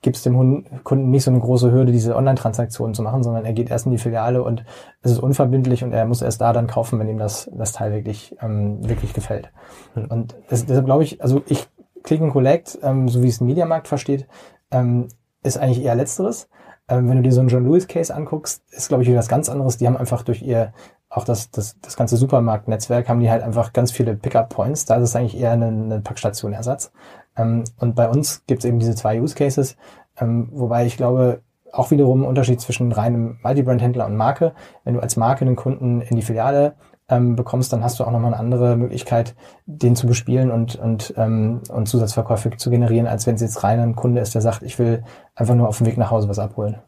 [0.00, 3.70] gibst dem Kunden nicht so eine große Hürde, diese Online-Transaktionen zu machen, sondern er geht
[3.70, 4.64] erst in die Filiale und
[5.02, 7.92] es ist unverbindlich und er muss erst da dann kaufen, wenn ihm das, das Teil
[7.92, 9.50] wirklich, ähm, wirklich gefällt.
[9.94, 10.06] Mhm.
[10.06, 11.68] Und das, deshalb glaube ich, also ich
[12.02, 14.26] Click and Collect, ähm, so wie es ein Mediamarkt versteht,
[14.70, 15.08] ähm,
[15.42, 16.48] ist eigentlich eher letzteres.
[16.88, 19.28] Ähm, wenn du dir so einen John Lewis Case anguckst, ist glaube ich wieder was
[19.28, 19.78] ganz anderes.
[19.78, 20.72] Die haben einfach durch ihr
[21.08, 24.84] auch das, das, das ganze Supermarktnetzwerk haben die halt einfach ganz viele Pickup Points.
[24.84, 26.92] Da ist es eigentlich eher eine Packstation-Ersatz.
[27.36, 29.76] Ähm, und bei uns gibt es eben diese zwei Use Cases,
[30.18, 31.42] ähm, wobei ich glaube,
[31.72, 34.52] auch wiederum ein Unterschied zwischen reinem Multibrand-Händler und Marke.
[34.84, 36.74] Wenn du als Marke den Kunden in die Filiale
[37.08, 39.34] ähm, bekommst, dann hast du auch nochmal eine andere Möglichkeit,
[39.66, 43.80] den zu bespielen und, und, ähm, und Zusatzverkäufe zu generieren, als wenn es jetzt rein
[43.80, 45.02] ein Kunde ist, der sagt, ich will
[45.34, 46.78] einfach nur auf dem Weg nach Hause was abholen.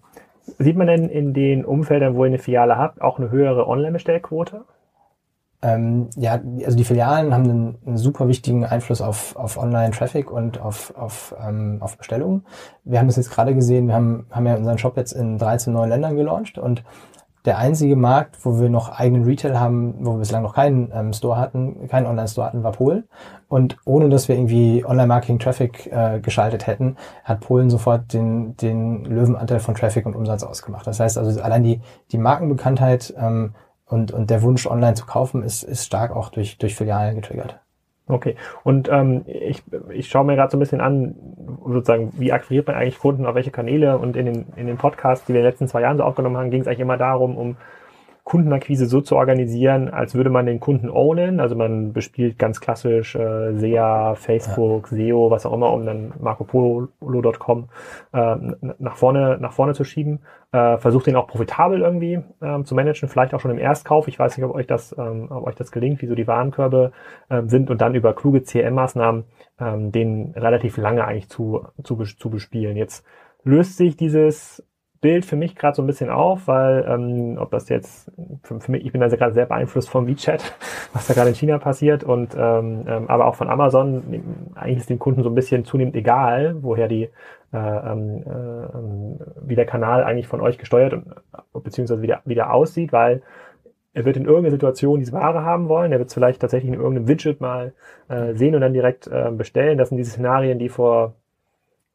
[0.58, 4.64] Sieht man denn in den Umfeldern, wo ihr eine Filiale habt, auch eine höhere Online-Bestellquote?
[5.62, 10.60] Ähm, ja, also die Filialen haben einen, einen super wichtigen Einfluss auf, auf Online-Traffic und
[10.60, 12.44] auf, auf, ähm, auf Bestellungen.
[12.84, 15.72] Wir haben das jetzt gerade gesehen, wir haben, haben ja unseren Shop jetzt in 13
[15.72, 16.84] neuen Ländern gelauncht und
[17.46, 21.12] der einzige Markt, wo wir noch eigenen Retail haben, wo wir bislang noch keinen ähm,
[21.12, 23.04] Store hatten, keinen Online-Store hatten, war Polen.
[23.48, 29.60] Und ohne dass wir irgendwie Online-Marketing-Traffic äh, geschaltet hätten, hat Polen sofort den, den Löwenanteil
[29.60, 30.88] von Traffic und Umsatz ausgemacht.
[30.88, 33.54] Das heißt also, allein die, die Markenbekanntheit ähm,
[33.86, 37.60] und, und der Wunsch, online zu kaufen, ist, ist stark auch durch, durch Filialen getriggert.
[38.08, 38.36] Okay.
[38.62, 41.16] Und ähm, ich, ich schaue mir gerade so ein bisschen an,
[41.64, 45.26] sozusagen, wie akquiriert man eigentlich Kunden, auf welche Kanäle und in den, in den Podcasts,
[45.26, 47.36] die wir in den letzten zwei Jahren so aufgenommen haben, ging es eigentlich immer darum,
[47.36, 47.56] um
[48.26, 51.38] Kundenakquise so zu organisieren, als würde man den Kunden ownen.
[51.38, 54.96] Also man bespielt ganz klassisch äh, SEA, Facebook, ja.
[54.96, 57.68] SEO, was auch immer, um dann marcopolo.com
[58.12, 58.36] äh,
[58.80, 60.22] nach vorne nach vorne zu schieben.
[60.50, 64.08] Äh, versucht den auch profitabel irgendwie ähm, zu managen, vielleicht auch schon im Erstkauf.
[64.08, 66.90] Ich weiß nicht, ob euch das ähm, ob euch das gelingt, wie so die Warenkörbe
[67.30, 69.22] ähm, sind und dann über kluge CM-Maßnahmen
[69.60, 72.76] ähm, den relativ lange eigentlich zu, zu, zu bespielen.
[72.76, 73.06] Jetzt
[73.44, 74.66] löst sich dieses
[75.06, 78.10] Bild für mich gerade so ein bisschen auf, weil ähm, ob das jetzt
[78.42, 80.42] für, für mich, ich bin also gerade sehr beeinflusst vom WeChat,
[80.92, 84.02] was da gerade in China passiert und ähm, ähm, aber auch von Amazon.
[84.56, 87.04] Eigentlich ist dem Kunden so ein bisschen zunehmend egal, woher die
[87.52, 92.34] äh, ähm, äh, wie der Kanal eigentlich von euch gesteuert und beziehungsweise wie der, wie
[92.34, 93.22] der aussieht, weil
[93.94, 96.80] er wird in irgendeiner Situation diese Ware haben wollen, er wird es vielleicht tatsächlich in
[96.80, 97.74] irgendeinem Widget mal
[98.08, 99.78] äh, sehen und dann direkt äh, bestellen.
[99.78, 101.14] Das sind diese Szenarien, die vor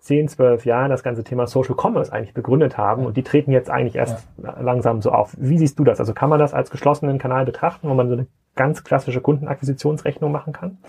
[0.01, 3.69] 10, 12 Jahren das ganze Thema Social Commerce eigentlich begründet haben und die treten jetzt
[3.69, 4.59] eigentlich erst ja.
[4.59, 5.35] langsam so auf.
[5.37, 5.99] Wie siehst du das?
[5.99, 10.31] Also kann man das als geschlossenen Kanal betrachten, wo man so eine ganz klassische Kundenakquisitionsrechnung
[10.31, 10.79] machen kann?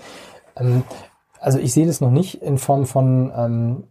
[0.56, 0.82] Ähm,
[1.40, 3.84] also ich sehe das noch nicht in Form von ähm,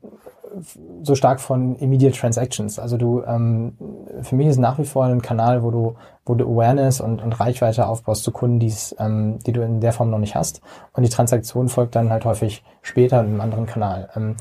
[1.04, 2.80] so stark von immediate transactions.
[2.80, 3.78] Also du, ähm,
[4.22, 7.40] für mich ist nach wie vor ein Kanal, wo du, wo du Awareness und, und
[7.40, 10.62] Reichweite aufbaust zu Kunden, die's, ähm, die du in der Form noch nicht hast.
[10.94, 14.10] Und die Transaktion folgt dann halt häufig später in einem anderen Kanal.
[14.16, 14.36] Ähm,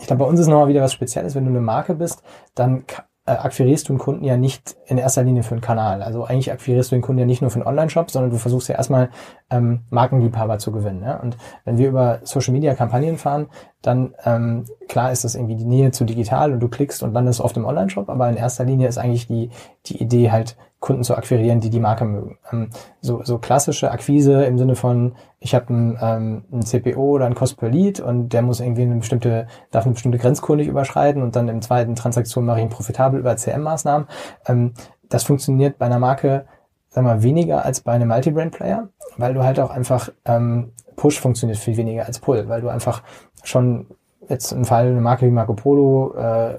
[0.00, 1.34] ich glaube, bei uns ist nochmal wieder was Spezielles.
[1.34, 2.22] Wenn du eine Marke bist,
[2.54, 2.84] dann
[3.26, 6.02] äh, akquirierst du einen Kunden ja nicht in erster Linie für einen Kanal.
[6.02, 8.68] Also eigentlich akquirierst du den Kunden ja nicht nur für einen Online-Shop, sondern du versuchst
[8.68, 9.10] ja erstmal
[9.50, 11.02] ähm, Markenliebhaber zu gewinnen.
[11.04, 11.16] Ja?
[11.16, 13.48] Und wenn wir über Social-Media-Kampagnen fahren,
[13.82, 17.40] dann ähm, klar ist das irgendwie die Nähe zu digital und du klickst und landest
[17.42, 19.50] auf dem Online-Shop, aber in erster Linie ist eigentlich die,
[19.86, 22.38] die Idee halt, Kunden zu akquirieren, die die Marke mögen.
[22.50, 27.26] Ähm, so, so klassische Akquise im Sinne von, ich habe ein, ähm, ein CPO oder
[27.26, 30.68] ein Cost per Lead und der muss irgendwie eine bestimmte, darf eine bestimmte Grenzkurve nicht
[30.68, 34.08] überschreiten und dann im zweiten Transaktion mache ich ihn profitabel über CM-Maßnahmen.
[34.46, 34.72] Ähm,
[35.08, 36.46] das funktioniert bei einer Marke,
[36.92, 38.88] wir mal, weniger als bei einem Multi-Brand-Player,
[39.18, 43.02] weil du halt auch einfach ähm, Push funktioniert viel weniger als Pull, weil du einfach
[43.42, 43.86] schon
[44.30, 46.58] jetzt im Fall eine Marke wie Marco Polo, äh,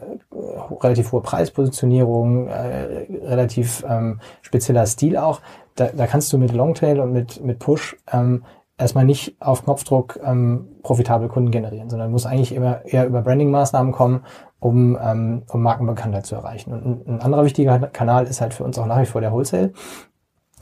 [0.81, 5.41] relativ hohe Preispositionierung, äh, relativ ähm, spezieller Stil auch,
[5.75, 8.43] da, da kannst du mit Longtail und mit, mit Push ähm,
[8.77, 13.91] erstmal nicht auf Knopfdruck ähm, profitable Kunden generieren, sondern muss eigentlich immer eher über Branding-Maßnahmen
[13.91, 14.23] kommen,
[14.59, 16.73] um, ähm, um Markenbekanntheit zu erreichen.
[16.73, 19.31] Und ein, ein anderer wichtiger Kanal ist halt für uns auch nach wie vor der
[19.31, 19.71] Wholesale.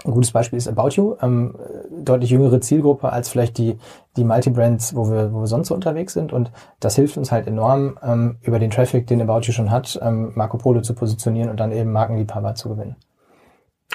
[0.05, 1.55] Ein gutes Beispiel ist About You, ähm,
[1.91, 3.77] deutlich jüngere Zielgruppe als vielleicht die,
[4.15, 6.31] die Multi-Brands, wo wir, wo wir sonst so unterwegs sind.
[6.31, 9.99] Und das hilft uns halt enorm, ähm, über den Traffic, den About You schon hat,
[10.01, 12.95] ähm, Marco Polo zu positionieren und dann eben Markenliebhaber zu gewinnen.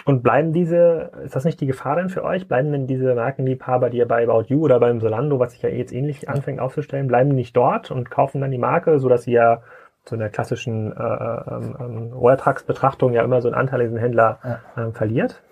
[0.04, 2.46] Und bleiben diese, ist das nicht die Gefahr denn für euch?
[2.46, 5.70] Bleiben denn diese Markenliebhaber, die ihr bei About You oder beim Solando, was sich ja
[5.70, 9.22] jetzt ähnlich anfängt aufzustellen, bleiben die nicht dort und kaufen dann die Marke, so dass
[9.22, 9.62] sie ja
[10.04, 14.38] zu einer klassischen äh, ähm, ähm, Rohrtragsbetrachtung ja immer so einen Anteil in diesen Händler
[14.76, 15.42] äh, verliert?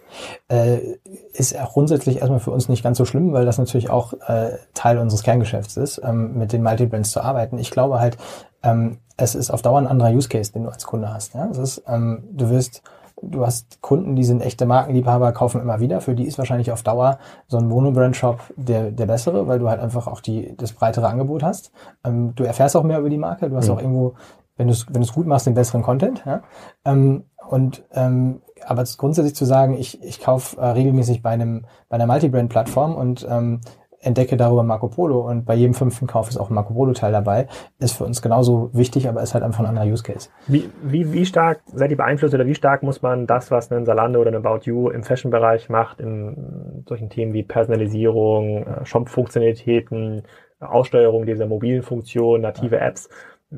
[0.48, 0.96] Äh,
[1.32, 4.58] ist auch grundsätzlich erstmal für uns nicht ganz so schlimm, weil das natürlich auch äh,
[4.74, 7.58] Teil unseres Kerngeschäfts ist, ähm, mit den Multibrands zu arbeiten.
[7.58, 8.16] Ich glaube halt,
[8.62, 11.34] ähm, es ist auf Dauer ein anderer Use Case, den du als Kunde hast.
[11.34, 11.48] Ja?
[11.50, 12.82] Es ist, ähm, du wirst
[13.22, 16.00] du hast Kunden, die sind echte Markenliebhaber, kaufen immer wieder.
[16.00, 19.80] Für die ist wahrscheinlich auf Dauer so ein Monobrand-Shop der, der bessere, weil du halt
[19.80, 21.70] einfach auch die, das breitere Angebot hast.
[22.04, 23.48] Ähm, du erfährst auch mehr über die Marke.
[23.48, 23.74] Du hast mhm.
[23.74, 24.14] auch irgendwo,
[24.56, 26.22] wenn du es wenn du's gut machst, den besseren Content.
[26.26, 26.42] Ja?
[26.84, 31.96] Ähm, und ähm, aber grundsätzlich zu sagen, ich, ich kaufe äh, regelmäßig bei einem bei
[31.96, 33.60] einer Multibrand-Plattform und ähm,
[34.02, 37.12] entdecke darüber Marco Polo und bei jedem fünften Kauf ist auch ein Marco Polo Teil
[37.12, 37.46] dabei,
[37.78, 40.28] ist für uns genauso wichtig, aber ist halt einfach ein anderer Use Case.
[40.48, 43.86] Wie, wie, wie stark seid ihr beeinflusst oder wie stark muss man das, was ein
[43.86, 50.22] Salando oder ein About You im Fashion-Bereich macht, in solchen Themen wie Personalisierung, äh, Shop-Funktionalitäten,
[50.60, 53.08] Aussteuerung dieser mobilen Funktionen, native Apps,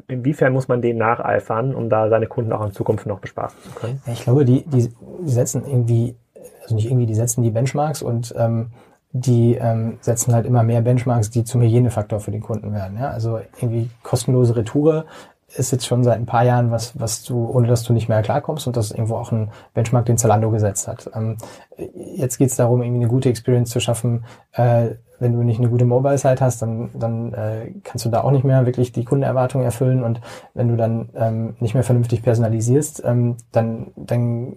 [0.08, 3.70] inwiefern muss man denen nacheifern, um da seine Kunden auch in Zukunft noch bespaßen zu
[3.70, 4.02] können?
[4.12, 4.88] Ich glaube, die, die,
[5.20, 6.16] die setzen irgendwie,
[6.62, 8.70] also nicht irgendwie, die setzen die Benchmarks und ähm,
[9.12, 12.98] die ähm, setzen halt immer mehr Benchmarks, die zum Hygienefaktor für den Kunden werden.
[12.98, 13.10] Ja?
[13.10, 15.04] Also irgendwie kostenlose Retoure
[15.56, 18.22] ist jetzt schon seit ein paar Jahren was, was du, ohne dass du nicht mehr
[18.22, 21.10] klarkommst und das ist irgendwo auch ein Benchmark, den Zalando gesetzt hat.
[21.14, 21.36] Ähm,
[22.16, 24.24] jetzt geht es darum, irgendwie eine gute Experience zu schaffen.
[24.52, 28.32] Äh, wenn du nicht eine gute Mobile-Site hast, dann, dann äh, kannst du da auch
[28.32, 30.20] nicht mehr wirklich die Kundenerwartungen erfüllen und
[30.54, 34.56] wenn du dann ähm, nicht mehr vernünftig personalisierst, ähm, dann, dann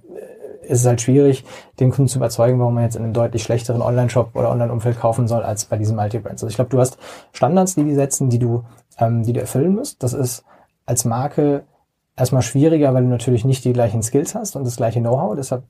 [0.67, 1.45] ist es halt schwierig,
[1.79, 5.27] den Kunden zu überzeugen, warum man jetzt in einem deutlich schlechteren Online-Shop oder Online-Umfeld kaufen
[5.27, 6.43] soll, als bei diesen Multi-Brands.
[6.43, 6.97] Also ich glaube, du hast
[7.31, 8.63] Standards, die die setzen, die du,
[8.99, 10.03] ähm, die du erfüllen musst.
[10.03, 10.43] Das ist
[10.87, 11.65] als Marke
[12.15, 15.35] erstmal schwieriger, weil du natürlich nicht die gleichen Skills hast und das gleiche Know-how.
[15.35, 15.63] Deshalb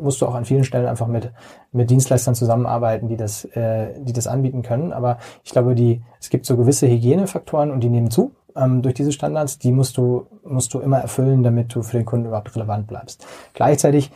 [0.00, 1.30] musst du auch an vielen Stellen einfach mit,
[1.70, 4.92] mit Dienstleistern zusammenarbeiten, die das, äh, die das anbieten können.
[4.92, 8.94] Aber ich glaube, die, es gibt so gewisse Hygienefaktoren und die nehmen zu ähm, durch
[8.94, 9.58] diese Standards.
[9.58, 13.24] Die musst du, musst du immer erfüllen, damit du für den Kunden überhaupt relevant bleibst.
[13.54, 14.10] Gleichzeitig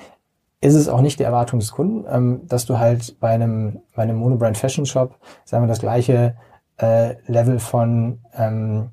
[0.61, 4.03] ist es auch nicht die Erwartung des Kunden, ähm, dass du halt bei einem, bei
[4.03, 5.14] einem Monobrand Fashion Shop,
[5.45, 6.35] sagen wir, das gleiche
[6.79, 8.90] äh, Level von, ähm,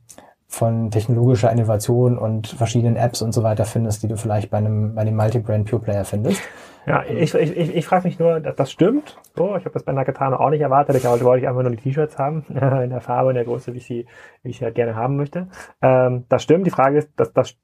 [0.54, 4.94] von technologischer Innovation und verschiedenen Apps und so weiter findest, die du vielleicht bei einem,
[4.94, 6.42] bei einem Multi-Brand Pure Player findest.
[6.86, 9.18] Ja, ich, ich, ich, ich frage mich nur, das stimmt.
[9.36, 10.96] So, ich habe das bei Nakatano auch nicht erwartet.
[10.96, 13.78] Ich wollte ich einfach nur die T-Shirts haben, in der Farbe, in der Größe, wie
[13.78, 14.06] ich sie,
[14.44, 15.48] wie ich sie halt gerne haben möchte.
[15.82, 16.66] Ähm, das stimmt.
[16.68, 17.56] Die Frage ist, dass das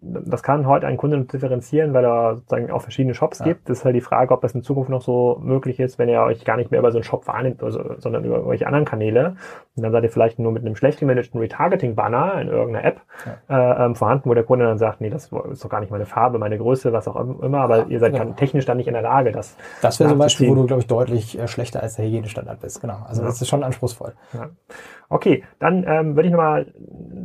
[0.00, 3.46] das kann heute ein Kunde differenzieren, weil er sozusagen auch verschiedene Shops ja.
[3.46, 3.68] gibt.
[3.68, 6.20] Das ist halt die Frage, ob das in Zukunft noch so möglich ist, wenn ihr
[6.20, 9.36] euch gar nicht mehr über so einen Shop wahrnimmt, also, sondern über irgendwelche anderen Kanäle.
[9.76, 13.00] Und dann seid ihr vielleicht nur mit einem schlecht gemanagten Retargeting-Banner in irgendeiner App
[13.48, 13.82] ja.
[13.82, 16.06] äh, ähm, vorhanden, wo der Kunde dann sagt, nee, das ist doch gar nicht meine
[16.06, 18.32] Farbe, meine Größe, was auch immer, aber ja, ihr seid genau.
[18.32, 20.86] technisch dann nicht in der Lage, das Das wäre zum Beispiel, wo du, glaube ich,
[20.86, 22.80] deutlich äh, schlechter als der Hygienestandard bist.
[22.80, 22.98] Genau.
[23.06, 24.14] Also das ist schon anspruchsvoll.
[25.10, 26.66] Okay, dann ähm, würde ich nochmal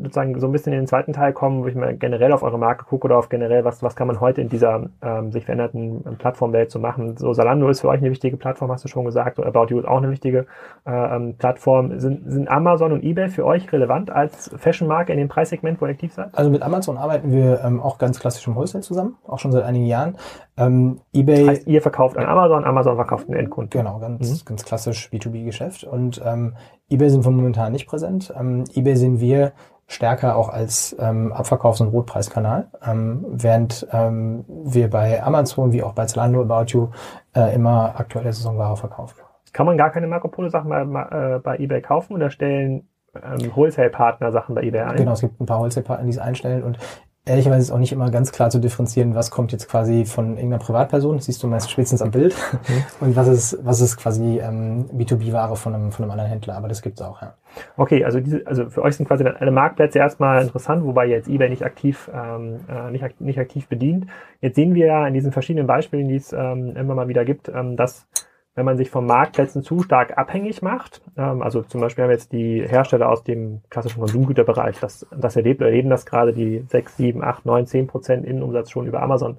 [0.04, 2.58] sozusagen so ein bisschen in den zweiten Teil kommen, wo ich mal generell auf eure
[2.58, 6.02] Marke gucke oder auf generell, was, was kann man heute in dieser ähm, sich veränderten
[6.06, 7.18] ähm, Plattformwelt so machen.
[7.18, 9.86] So Salando ist für euch eine wichtige Plattform, hast du schon gesagt, About You ist
[9.86, 10.46] auch eine wichtige
[10.86, 12.00] äh, ähm, Plattform.
[12.00, 15.92] Sind, sind Amazon und eBay für euch relevant als Fashion-Marke in dem Preissegment, wo ihr
[15.92, 16.30] aktiv seid?
[16.38, 19.64] Also mit Amazon arbeiten wir ähm, auch ganz klassisch im Wholesale zusammen, auch schon seit
[19.64, 20.16] einigen Jahren.
[20.56, 21.48] Ähm, eBay.
[21.48, 23.72] Heißt, ihr verkauft an Amazon, Amazon verkauft an Endkunden.
[23.72, 24.46] Genau, ganz, mhm.
[24.46, 25.84] ganz klassisch B2B-Geschäft.
[25.84, 26.54] Und ähm,
[26.94, 28.34] eBay sind wir momentan nicht präsent.
[28.38, 29.54] Ähm, eBay sehen wir
[29.88, 35.94] stärker auch als ähm, Abverkaufs- und Rotpreiskanal, ähm, während ähm, wir bei Amazon wie auch
[35.94, 36.90] bei Zalando About You
[37.36, 39.16] äh, immer aktuelle Saisonware verkaufen.
[39.52, 43.56] Kann man gar keine Marco Polo Sachen bei, äh, bei eBay kaufen oder stellen ähm,
[43.56, 44.96] Wholesale-Partner Sachen bei eBay ein?
[44.96, 46.80] Genau, es gibt ein paar Wholesale-Partner, die es einstellen und
[47.26, 50.60] ehrlicherweise ist auch nicht immer ganz klar zu differenzieren, was kommt jetzt quasi von irgendeiner
[50.60, 53.08] Privatperson, das siehst du meist spätestens am Bild, mhm.
[53.08, 56.68] und was ist, was ist quasi ähm, B2B-Ware von einem, von einem anderen Händler, aber
[56.68, 57.36] das gibt's auch, ja.
[57.78, 61.50] Okay, also diese, also für euch sind quasi alle Marktplätze erstmal interessant, wobei jetzt eBay
[61.50, 64.08] nicht aktiv, ähm, äh, nicht, nicht aktiv bedient.
[64.42, 67.50] Jetzt sehen wir ja in diesen verschiedenen Beispielen, die es ähm, immer mal wieder gibt,
[67.50, 68.08] ähm, dass
[68.56, 72.32] wenn man sich von Marktplätzen zu stark abhängig macht, ähm, also zum Beispiel haben jetzt
[72.32, 77.24] die Hersteller aus dem klassischen Konsumgüterbereich, das, das erlebt, erleben das gerade, die 6, 7,
[77.24, 79.38] 8, 9, 10 Prozent Innenumsatz schon über Amazon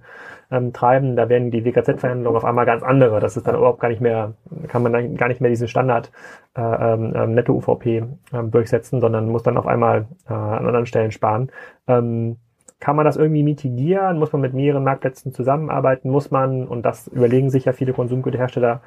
[0.50, 3.20] ähm, treiben, da werden die WKZ-Verhandlungen auf einmal ganz andere.
[3.20, 4.34] Das ist dann überhaupt gar nicht mehr,
[4.68, 6.10] kann man dann gar nicht mehr diesen Standard
[6.56, 11.12] äh, ähm, ähm Netto-UVP ähm, durchsetzen, sondern muss dann auf einmal äh, an anderen Stellen
[11.12, 11.50] sparen.
[11.86, 12.36] Ähm,
[12.80, 14.18] kann man das irgendwie mitigieren?
[14.18, 16.10] Muss man mit mehreren Marktplätzen zusammenarbeiten?
[16.10, 18.82] Muss man, und das überlegen sich ja viele Konsumgüterhersteller,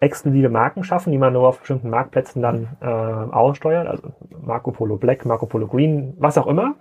[0.00, 4.96] exklusive Marken schaffen, die man nur auf bestimmten Marktplätzen dann äh, aussteuert, also Marco Polo
[4.96, 6.74] Black, Marco Polo Green, was auch immer.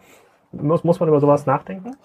[0.52, 1.96] Muss, muss man über sowas nachdenken?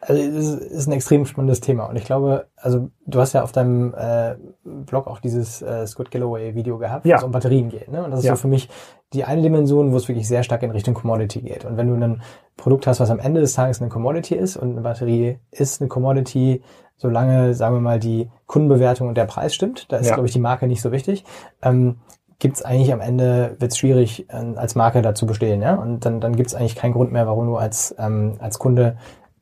[0.00, 3.52] Also es ist ein extrem spannendes Thema und ich glaube, also du hast ja auf
[3.52, 7.14] deinem äh, Blog auch dieses äh, Scott Galloway Video gehabt, ja.
[7.14, 7.88] wo es um Batterien geht.
[7.92, 8.02] Ne?
[8.02, 8.34] Und das ist ja.
[8.34, 8.68] so für mich
[9.12, 11.64] die eine Dimension, wo es wirklich sehr stark in Richtung Commodity geht.
[11.64, 12.20] Und wenn du ein
[12.56, 15.88] Produkt hast, was am Ende des Tages eine Commodity ist und eine Batterie ist eine
[15.88, 16.62] Commodity,
[16.96, 20.14] solange, sagen wir mal, die Kundenbewertung und der Preis stimmt, da ist, ja.
[20.14, 21.24] glaube ich, die Marke nicht so wichtig,
[21.62, 21.96] ähm,
[22.38, 25.62] gibt es eigentlich am Ende, wird es schwierig, äh, als Marke dazu bestehen.
[25.62, 25.74] Ja?
[25.74, 28.96] Und dann, dann gibt es eigentlich keinen Grund mehr, warum du als, ähm, als Kunde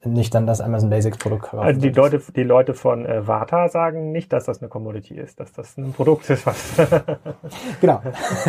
[0.07, 1.61] nicht dann das Amazon Basics Produkt kaufen.
[1.61, 5.40] Also die Leute, die Leute von äh, Vata sagen nicht, dass das eine Commodity ist,
[5.40, 6.75] dass das ein Produkt ist, was.
[7.81, 8.03] genau.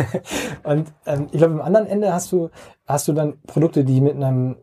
[0.62, 2.50] Und ähm, ich glaube, am anderen Ende hast du,
[2.86, 4.56] hast du dann Produkte, die mit einem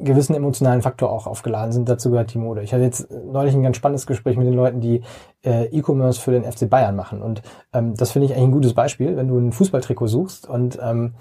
[0.00, 1.88] gewissen emotionalen Faktor auch aufgeladen sind.
[1.88, 2.62] Dazu gehört die Mode.
[2.62, 5.02] Ich hatte jetzt neulich ein ganz spannendes Gespräch mit den Leuten, die
[5.44, 7.22] äh, E-Commerce für den FC Bayern machen.
[7.22, 10.78] Und ähm, das finde ich eigentlich ein gutes Beispiel, wenn du ein Fußballtrikot suchst und
[10.82, 11.14] ähm,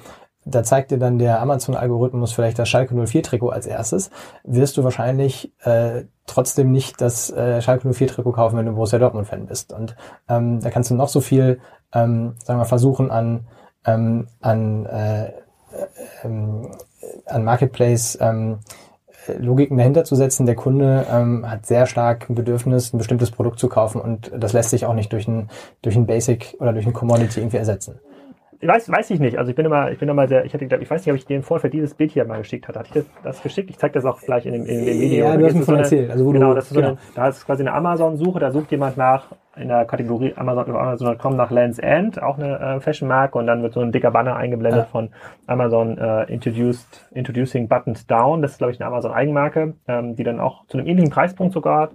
[0.49, 4.09] da zeigt dir dann der Amazon-Algorithmus vielleicht das Schalke 04-Trikot als erstes,
[4.43, 9.45] wirst du wahrscheinlich äh, trotzdem nicht das äh, Schalke 04-Trikot kaufen, wenn du Borussia Dortmund-Fan
[9.45, 9.73] bist.
[9.73, 9.95] Und
[10.29, 11.59] ähm, da kannst du noch so viel,
[11.93, 13.47] ähm, sagen wir, versuchen an,
[13.85, 15.33] ähm, an, äh,
[16.23, 16.71] ähm,
[17.25, 18.59] an Marketplace ähm,
[19.39, 20.45] Logiken dahinter zu setzen.
[20.45, 24.53] Der Kunde ähm, hat sehr stark ein Bedürfnis, ein bestimmtes Produkt zu kaufen und das
[24.53, 25.49] lässt sich auch nicht durch ein,
[25.81, 27.99] durch ein Basic oder durch ein Commodity irgendwie ersetzen
[28.61, 29.37] weiß, weiß ich nicht.
[29.37, 31.25] Also ich bin immer, ich bin immer sehr, ich hatte, ich weiß nicht, ob ich
[31.25, 32.79] dir im Vorfeld dieses Bild hier mal geschickt hatte.
[32.79, 33.69] Hatte ich das, das geschickt?
[33.69, 35.25] Ich zeige das auch gleich in dem, in dem Video.
[35.25, 36.09] Ja, du hast mir von erzählt.
[36.09, 36.89] Also genau, das ist so genau.
[36.89, 39.27] eine, da ist quasi eine Amazon-Suche, da sucht jemand nach,
[39.59, 43.73] in der Kategorie Amazon, Amazon.com nach Lens End, auch eine äh, Fashion-Marke, und dann wird
[43.73, 44.85] so ein dicker Banner eingeblendet ja.
[44.85, 45.09] von
[45.45, 48.41] Amazon äh, Introduced, Introducing Buttons Down.
[48.41, 51.89] Das ist, glaube ich, eine Amazon-Eigenmarke, ähm, die dann auch zu einem ähnlichen Preispunkt sogar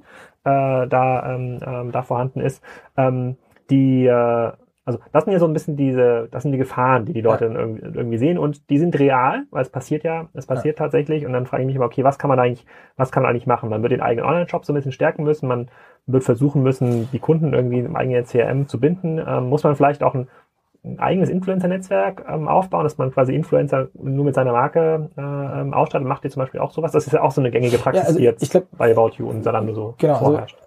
[0.44, 2.62] äh, da, ähm, ähm, da vorhanden ist.
[2.96, 3.36] Ähm,
[3.70, 4.52] die äh,
[4.84, 7.46] also das sind ja so ein bisschen diese, das sind die Gefahren, die die Leute
[7.46, 7.52] ja.
[7.52, 10.84] irgendwie, irgendwie, sehen und die sind real, weil es passiert ja, es passiert ja.
[10.84, 12.66] tatsächlich und dann frage ich mich immer, okay, was kann man eigentlich,
[12.96, 13.70] was kann man eigentlich machen?
[13.70, 15.68] Man wird den eigenen Online-Shop so ein bisschen stärken müssen, man
[16.06, 20.02] wird versuchen müssen, die Kunden irgendwie im eigenen CRM zu binden, ähm, muss man vielleicht
[20.02, 20.28] auch ein,
[20.84, 25.74] ein eigenes Influencer-Netzwerk ähm, aufbauen, dass man quasi Influencer nur mit seiner Marke äh, ähm,
[25.74, 26.08] ausstattet.
[26.08, 26.90] Macht ihr zum Beispiel auch sowas?
[26.90, 28.90] Das ist ja auch so eine gängige Praxis, ja, also die jetzt ich glaub, bei
[28.90, 30.56] About You und Zalando so genau, also vorherrscht.
[30.56, 30.61] Also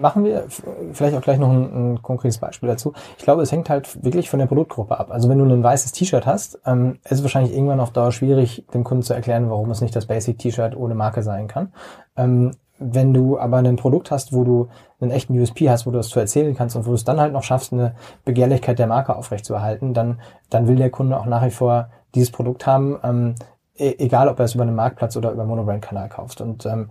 [0.00, 0.46] machen wir
[0.92, 2.92] vielleicht auch gleich noch ein, ein, konkretes Beispiel dazu.
[3.18, 5.10] Ich glaube, es hängt halt wirklich von der Produktgruppe ab.
[5.10, 8.64] Also wenn du ein weißes T-Shirt hast, ähm, ist es wahrscheinlich irgendwann auf Dauer schwierig,
[8.72, 11.72] dem Kunden zu erklären, warum es nicht das Basic-T-Shirt ohne Marke sein kann.
[12.16, 14.68] Ähm, wenn du aber ein Produkt hast, wo du
[15.00, 17.20] einen echten USP hast, wo du das zu erzählen kannst und wo du es dann
[17.20, 21.44] halt noch schaffst, eine Begehrlichkeit der Marke aufrechtzuerhalten, dann, dann will der Kunde auch nach
[21.44, 23.34] wie vor dieses Produkt haben, ähm,
[23.76, 26.40] e-, egal ob er es über einen Marktplatz oder über Monobrand-Kanal kauft.
[26.40, 26.90] Und ähm,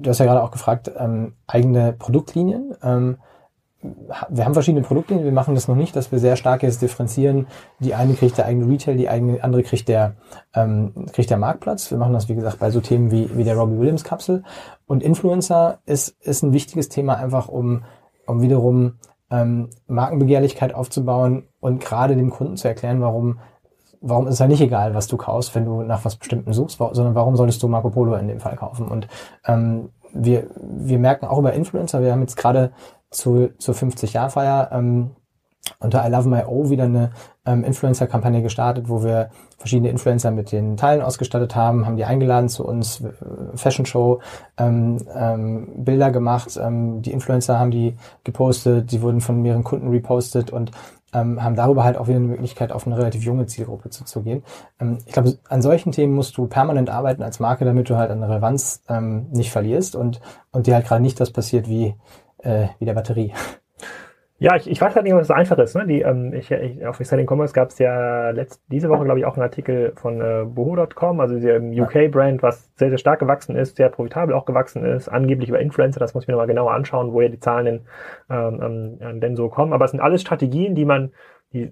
[0.00, 2.74] du hast ja gerade auch gefragt, ähm, eigene Produktlinien.
[2.82, 3.18] Ähm,
[4.28, 7.48] wir haben verschiedene Produktlinien, wir machen das noch nicht, dass wir sehr stark jetzt differenzieren.
[7.80, 10.14] Die eine kriegt der eigene Retail, die eigene, andere kriegt der,
[10.54, 11.90] ähm, kriegt der Marktplatz.
[11.90, 14.44] Wir machen das, wie gesagt, bei so Themen wie, wie der Robbie Williams Kapsel.
[14.86, 17.82] Und Influencer ist, ist ein wichtiges Thema einfach, um,
[18.26, 18.98] um wiederum
[19.30, 23.40] ähm, Markenbegehrlichkeit aufzubauen und gerade dem Kunden zu erklären, warum
[24.02, 26.78] warum ist es ja nicht egal, was du kaufst, wenn du nach was Bestimmten suchst,
[26.78, 28.88] sondern warum solltest du Marco Polo in dem Fall kaufen?
[28.88, 29.08] Und
[29.46, 32.72] ähm, wir, wir merken auch über Influencer, wir haben jetzt gerade
[33.10, 35.12] zu, zur 50-Jahr-Feier ähm,
[35.78, 37.10] unter I Love My O wieder eine
[37.46, 42.48] ähm, Influencer-Kampagne gestartet, wo wir verschiedene Influencer mit den Teilen ausgestattet haben, haben die eingeladen
[42.48, 43.12] zu uns, äh,
[43.54, 44.20] Fashion Show,
[44.58, 49.90] ähm, ähm, Bilder gemacht, ähm, die Influencer haben die gepostet, die wurden von mehreren Kunden
[49.90, 50.72] repostet und
[51.12, 54.42] ähm, haben darüber halt auch wieder eine Möglichkeit, auf eine relativ junge Zielgruppe zuzugehen.
[54.80, 58.10] Ähm, ich glaube, an solchen Themen musst du permanent arbeiten als Marke, damit du halt
[58.10, 60.20] an Relevanz ähm, nicht verlierst und,
[60.50, 61.94] und dir halt gerade nicht das passiert wie,
[62.38, 63.32] äh, wie der Batterie.
[64.42, 65.76] Ja, ich, ich weiß halt nicht, ob es so einfach ist.
[65.76, 65.86] Ne?
[65.86, 69.24] Die, ähm, ich, ich, auf Exciting Commerce gab es ja letzt, diese Woche, glaube ich,
[69.24, 73.76] auch einen Artikel von äh, Boho.com, also dem UK-Brand, was sehr, sehr stark gewachsen ist,
[73.76, 77.12] sehr profitabel auch gewachsen ist, angeblich über Influencer, das muss ich mir nochmal genauer anschauen,
[77.12, 77.80] woher die Zahlen denn,
[78.30, 79.72] ähm, ähm, denn so kommen.
[79.72, 81.12] Aber es sind alles Strategien, die man
[81.52, 81.70] die äh,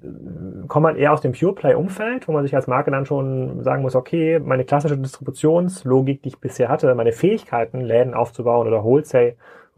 [0.69, 3.65] kommen halt eher aus dem Pure Play Umfeld, wo man sich als Marke dann schon
[3.65, 8.85] sagen muss, okay, meine klassische Distributionslogik, die ich bisher hatte, meine Fähigkeiten, Läden aufzubauen oder
[8.85, 9.35] Wholesale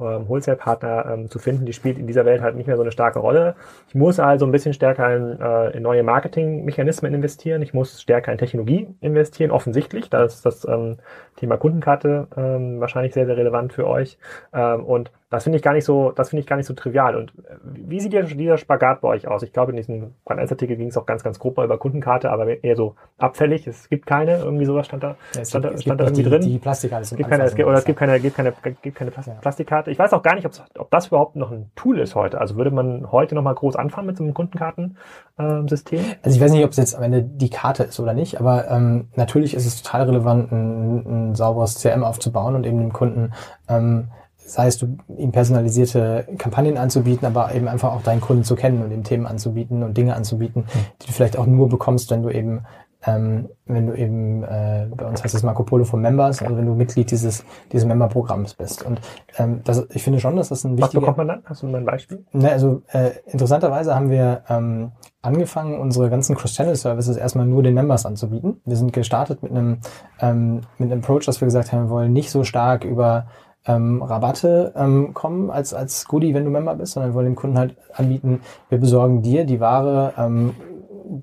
[0.07, 2.92] ähm, Wholesale-Partner ähm, zu finden, die spielt in dieser Welt halt nicht mehr so eine
[2.92, 3.55] starke Rolle.
[3.88, 7.62] Ich muss also ein bisschen stärker in, äh, in neue Marketing-Mechanismen investieren.
[7.62, 10.11] Ich muss stärker in Technologie investieren, offensichtlich.
[10.11, 10.98] Da ist das ähm,
[11.36, 14.18] Thema Kundenkarte ähm, wahrscheinlich sehr, sehr relevant für euch.
[14.53, 17.16] Ähm, und das finde ich gar nicht so, das finde ich gar nicht so trivial.
[17.16, 19.43] Und äh, wie sieht dieser Spagat bei euch aus?
[19.43, 21.78] Ich glaube, in diesem Brand 1 Artikel ging es auch ganz, ganz grob mal über
[21.78, 23.66] Kundenkarte, aber eher so abfällig.
[23.66, 26.22] Es gibt keine, irgendwie sowas stand da, Ja, es stand, gibt- da, stand da irgendwie
[26.22, 26.41] die, drin.
[26.43, 28.53] Die Plastikkarte zum gibt keine, es gibt, oder es gibt keine, gibt keine,
[28.83, 29.35] gibt keine Plas- Ja.
[29.41, 29.91] Plastikkarte.
[29.91, 32.41] Ich weiß auch gar nicht, ob, das überhaupt noch ein Tool ist heute.
[32.41, 36.01] Also würde man heute noch mal groß anfangen mit so einem Kundenkartensystem?
[36.22, 38.68] Also ich weiß nicht, ob es jetzt am Ende die Karte ist oder nicht, aber
[38.70, 43.33] ähm, natürlich ist es total relevant, ein, ein sauberes CRM aufzubauen und eben dem Kunden,
[43.68, 44.09] ähm,
[44.45, 48.82] sei es du ihm personalisierte Kampagnen anzubieten, aber eben einfach auch deinen Kunden zu kennen
[48.82, 50.64] und ihm Themen anzubieten und Dinge anzubieten,
[51.01, 52.62] die du vielleicht auch nur bekommst, wenn du eben
[53.05, 56.66] ähm, wenn du eben, äh, bei uns heißt es Marco Polo for Members, also wenn
[56.66, 58.84] du Mitglied dieses, dieses Member-Programms bist.
[58.84, 59.01] Und
[59.38, 61.01] ähm, das, ich finde schon, dass das ein Was wichtiger...
[61.01, 61.43] bekommt man dann?
[61.45, 62.24] Hast du mal ein Beispiel?
[62.32, 68.07] Ne, also äh, interessanterweise haben wir ähm, angefangen, unsere ganzen Cross-Channel-Services erstmal nur den Members
[68.07, 68.61] anzubieten.
[68.64, 69.78] Wir sind gestartet mit einem
[70.20, 73.26] ähm, mit einem Approach, dass wir gesagt haben, wir wollen nicht so stark über
[73.66, 77.36] ähm, Rabatte ähm, kommen als als Goodie, wenn du Member bist, sondern wir wollen dem
[77.36, 80.54] Kunden halt anbieten, wir besorgen dir die Ware ähm,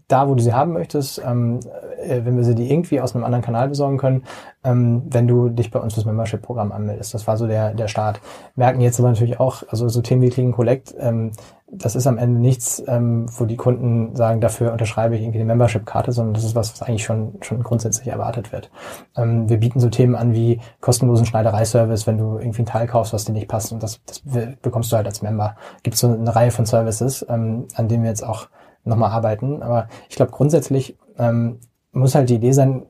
[0.08, 1.60] da, wo du sie haben möchtest, ähm,
[2.02, 4.24] äh, wenn wir sie dir irgendwie aus einem anderen Kanal besorgen können,
[4.64, 7.14] ähm, wenn du dich bei uns fürs Membership-Programm anmeldest.
[7.14, 8.22] Das war so der, der Start.
[8.56, 11.32] Merken jetzt aber natürlich auch, also so Themen wie Click and Collect, ähm,
[11.72, 15.46] das ist am Ende nichts, ähm, wo die Kunden sagen, dafür unterschreibe ich irgendwie eine
[15.46, 18.72] Membership-Karte, sondern das ist was, was eigentlich schon, schon grundsätzlich erwartet wird.
[19.16, 23.14] Ähm, wir bieten so Themen an wie kostenlosen Schneidereiservice, wenn du irgendwie ein Teil kaufst,
[23.14, 24.24] was dir nicht passt und das, das
[24.62, 25.56] bekommst du halt als Member.
[25.84, 28.48] Gibt so eine Reihe von Services, ähm, an denen wir jetzt auch
[28.84, 29.62] nochmal arbeiten.
[29.62, 31.60] Aber ich glaube grundsätzlich ähm,
[31.92, 32.86] muss halt die Idee sein,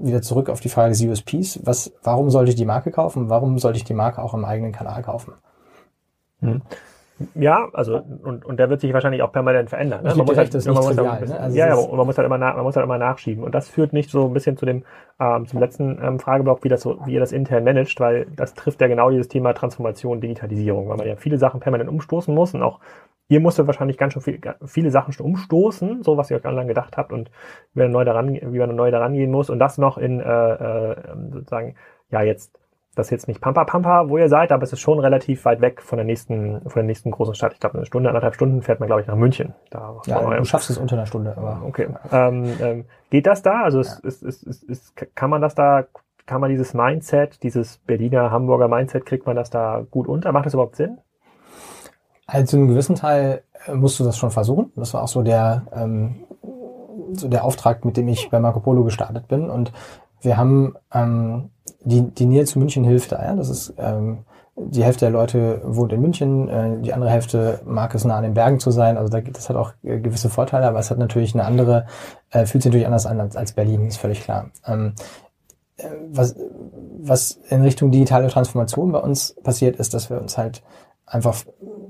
[0.00, 1.60] wieder zurück auf die Frage des USPs.
[1.64, 3.28] Was, warum sollte ich die Marke kaufen?
[3.28, 5.34] Warum sollte ich die Marke auch im eigenen Kanal kaufen?
[7.34, 10.04] Ja, also und, und der wird sich wahrscheinlich auch permanent verändern.
[10.04, 10.12] Ne?
[10.14, 11.40] Geb dir halt, man muss halt trivial, ne?
[11.40, 13.42] Also ja, ja, und man muss halt immer nach, man muss halt immer nachschieben.
[13.42, 14.84] Und das führt nicht so ein bisschen zu dem
[15.18, 18.52] ähm, zum letzten ähm, Frageblock, wie das so, wie ihr das intern managt, weil das
[18.52, 22.52] trifft ja genau dieses Thema Transformation, Digitalisierung, weil man ja viele Sachen permanent umstoßen muss
[22.52, 22.80] und auch
[23.28, 26.66] ihr musstet wahrscheinlich ganz schön viel, viele Sachen schon umstoßen, so was ihr euch online
[26.66, 27.30] gedacht habt und
[27.72, 30.52] wie man neu daran, wie man neu daran gehen muss und das noch in äh,
[30.52, 30.96] äh,
[31.32, 31.76] sozusagen
[32.10, 32.58] ja jetzt
[32.96, 35.60] das ist jetzt nicht Pampa Pampa, wo ihr seid, aber es ist schon relativ weit
[35.60, 37.52] weg von der nächsten, von der nächsten großen Stadt.
[37.52, 39.54] Ich glaube, eine Stunde, anderthalb Stunden fährt man, glaube ich, nach München.
[39.70, 41.88] Da Ja, du schaffst es unter einer Stunde, aber okay.
[42.10, 43.62] Ähm, ähm, geht das da?
[43.62, 45.84] Also es, es, es, es, es, kann man das da,
[46.24, 50.32] kann man dieses Mindset, dieses Berliner, Hamburger Mindset, kriegt man das da gut unter?
[50.32, 50.98] Macht das überhaupt Sinn?
[52.26, 54.72] Also zu einem gewissen Teil äh, musst du das schon versuchen.
[54.74, 56.16] Das war auch so der, ähm,
[57.12, 59.50] so der Auftrag, mit dem ich bei Marco Polo gestartet bin.
[59.50, 59.70] Und
[60.20, 61.50] wir haben ähm,
[61.80, 63.22] die, die Nähe zu München hilft da.
[63.22, 63.36] Ja?
[63.36, 64.24] Das ist ähm,
[64.58, 68.22] die Hälfte der Leute wohnt in München, äh, die andere Hälfte mag es nah an
[68.22, 68.96] den Bergen zu sein.
[68.96, 71.86] Also da gibt das hat auch äh, gewisse Vorteile, aber es hat natürlich eine andere,
[72.30, 74.50] äh, fühlt sich natürlich anders an als, als Berlin, ist völlig klar.
[74.66, 74.94] Ähm,
[75.76, 76.36] äh, was,
[76.98, 80.62] was in Richtung digitale Transformation bei uns passiert, ist, dass wir uns halt
[81.04, 81.36] einfach,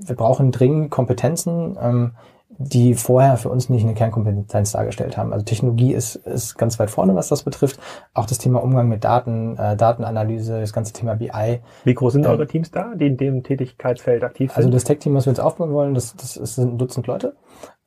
[0.01, 2.11] wir brauchen dringend Kompetenzen, ähm,
[2.59, 5.31] die vorher für uns nicht eine Kernkompetenz dargestellt haben.
[5.31, 7.79] Also Technologie ist, ist ganz weit vorne, was das betrifft.
[8.13, 11.61] Auch das Thema Umgang mit Daten, äh, Datenanalyse, das ganze Thema BI.
[11.83, 14.57] Wie groß sind Ähm, eure Teams da, die in dem Tätigkeitsfeld aktiv sind?
[14.57, 17.35] Also das Tech-Team, was wir jetzt aufbauen wollen, das, das ist- sind ein Dutzend Leute.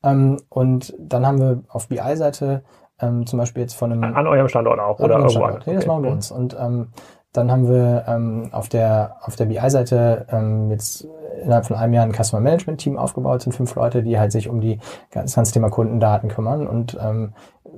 [0.04, 2.62] Ähm, und dann haben wir auf BI-Seite
[3.00, 5.66] ähm, zum Beispiel jetzt von einem an, an eurem Standort auch oder irgendwo anders?
[5.66, 5.88] Nee, das Okay.
[5.92, 6.30] machen wir uns.
[6.30, 6.88] Und ähm,
[7.32, 11.06] dann haben wir ähm, auf der auf der BI-Seite ähm, jetzt
[11.42, 14.48] innerhalb von einem Jahr ein Customer Management Team aufgebaut, sind fünf Leute, die halt sich
[14.48, 14.78] um die
[15.12, 17.32] das ganze Thema Kundendaten kümmern und ähm,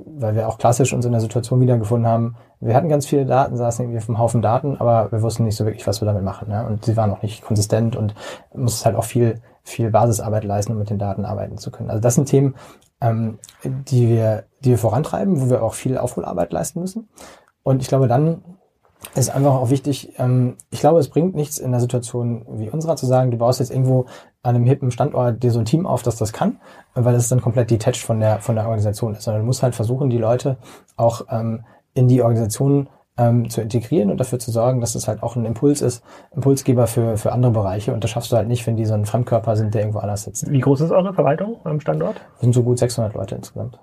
[0.07, 3.57] weil wir auch klassisch uns in der Situation wiedergefunden haben, wir hatten ganz viele Daten,
[3.57, 6.49] saßen irgendwie einem Haufen Daten, aber wir wussten nicht so wirklich, was wir damit machen.
[6.49, 6.65] Ne?
[6.65, 8.15] Und sie waren auch nicht konsistent und
[8.55, 11.91] mussten halt auch viel, viel Basisarbeit leisten, um mit den Daten arbeiten zu können.
[11.91, 12.55] Also das sind Themen,
[13.01, 17.09] ähm, die wir, die wir vorantreiben, wo wir auch viel Aufholarbeit leisten müssen.
[17.65, 18.43] Und ich glaube, dann
[19.15, 22.97] ist einfach auch wichtig, ähm, ich glaube, es bringt nichts in einer Situation wie unserer
[22.97, 24.07] zu sagen, du baust jetzt irgendwo
[24.43, 26.59] an einem hippen Standort dir so ein Team auf, dass das kann,
[26.95, 29.25] weil das dann komplett detached von der, von der Organisation ist.
[29.25, 30.57] Sondern du musst halt versuchen, die Leute
[30.97, 32.89] auch ähm, in die Organisation
[33.19, 36.03] ähm, zu integrieren und dafür zu sorgen, dass es halt auch ein Impuls ist,
[36.35, 37.93] Impulsgeber für, für andere Bereiche.
[37.93, 40.25] Und das schaffst du halt nicht, wenn die so ein Fremdkörper sind, der irgendwo anders
[40.25, 40.51] sitzt.
[40.51, 42.17] Wie groß ist eure Verwaltung am Standort?
[42.17, 43.79] Wir sind so gut 600 Leute insgesamt.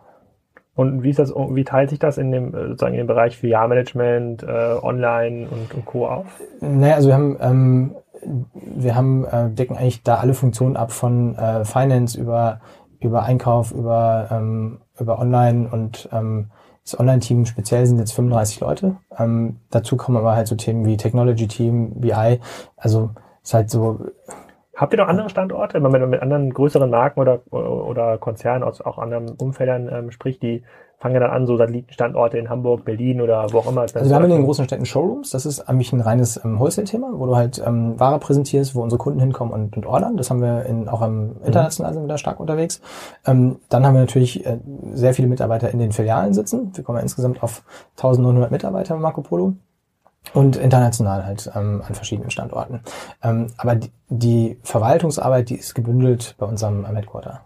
[0.80, 3.38] Und wie ist das, wie teilt sich das in dem, äh, sozusagen in dem Bereich
[3.38, 6.08] Filialmanagement, äh, Online und, und Co.
[6.08, 6.26] auf?
[6.62, 7.96] Naja, also wir haben, ähm,
[8.54, 12.62] wir haben, äh, decken eigentlich da alle Funktionen ab von äh, Finance über,
[13.02, 16.50] über Einkauf, über, ähm, über Online und ähm,
[16.86, 18.96] das Online-Team speziell sind jetzt 35 Leute.
[19.18, 22.40] Ähm, dazu kommen aber halt so Themen wie Technology-Team, BI.
[22.78, 23.10] Also
[23.44, 24.00] ist halt so.
[24.80, 28.80] Habt ihr noch andere Standorte, wenn man mit anderen größeren Marken oder, oder Konzernen aus
[28.80, 30.64] auch anderen Umfeldern ähm, spricht, die
[31.00, 33.82] fangen ja dann an, so Satellitenstandorte in Hamburg, Berlin oder wo auch immer.
[33.82, 35.32] Also wir haben in den großen Städten Showrooms.
[35.32, 39.00] Das ist eigentlich ein reines ähm, Wholesale-Thema, wo du halt ähm, Ware präsentierst, wo unsere
[39.00, 40.16] Kunden hinkommen und, und ordern.
[40.16, 42.80] Das haben wir in, auch im international sind wir da stark unterwegs.
[43.28, 44.60] Ähm, dann haben wir natürlich äh,
[44.94, 46.72] sehr viele Mitarbeiter in den Filialen sitzen.
[46.74, 47.64] Wir kommen ja insgesamt auf
[47.98, 49.56] 1900 Mitarbeiter bei Marco Polo
[50.34, 52.82] und international halt ähm, an verschiedenen Standorten.
[53.24, 57.46] Ähm, aber die, die Verwaltungsarbeit, die ist gebündelt bei unserem Headquarter.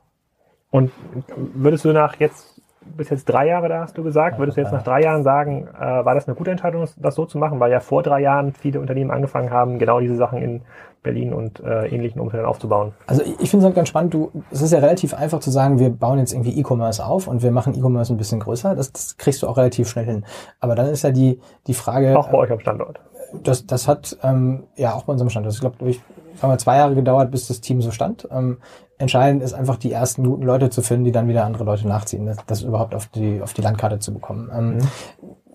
[0.69, 0.91] Und
[1.35, 2.52] würdest du nach jetzt
[2.97, 4.39] bist jetzt drei Jahre da, hast du gesagt.
[4.39, 7.25] Würdest du jetzt nach drei Jahren sagen, äh, war das eine gute Entscheidung, das so
[7.25, 7.59] zu machen?
[7.59, 10.61] Weil ja vor drei Jahren viele Unternehmen angefangen haben, genau diese Sachen in
[11.03, 12.93] Berlin und äh, ähnlichen Umfeldern aufzubauen.
[13.07, 14.13] Also ich, ich finde es halt ganz spannend.
[14.13, 17.43] Du, es ist ja relativ einfach zu sagen, wir bauen jetzt irgendwie E-Commerce auf und
[17.43, 18.75] wir machen E-Commerce ein bisschen größer.
[18.75, 20.25] Das, das kriegst du auch relativ schnell hin.
[20.59, 22.17] Aber dann ist ja die die Frage.
[22.17, 22.99] Auch bei äh, euch am Standort.
[23.43, 25.53] Das, das hat ähm, ja auch bei unserem Standort.
[25.53, 26.01] Ich glaube, durch
[26.41, 28.27] haben wir zwei Jahre gedauert, bis das Team so stand.
[28.31, 28.57] Ähm,
[29.03, 32.25] entscheidend ist einfach die ersten guten Leute zu finden, die dann wieder andere Leute nachziehen,
[32.25, 34.49] das, das überhaupt auf die, auf die Landkarte zu bekommen.
[34.53, 34.81] Ähm, mhm.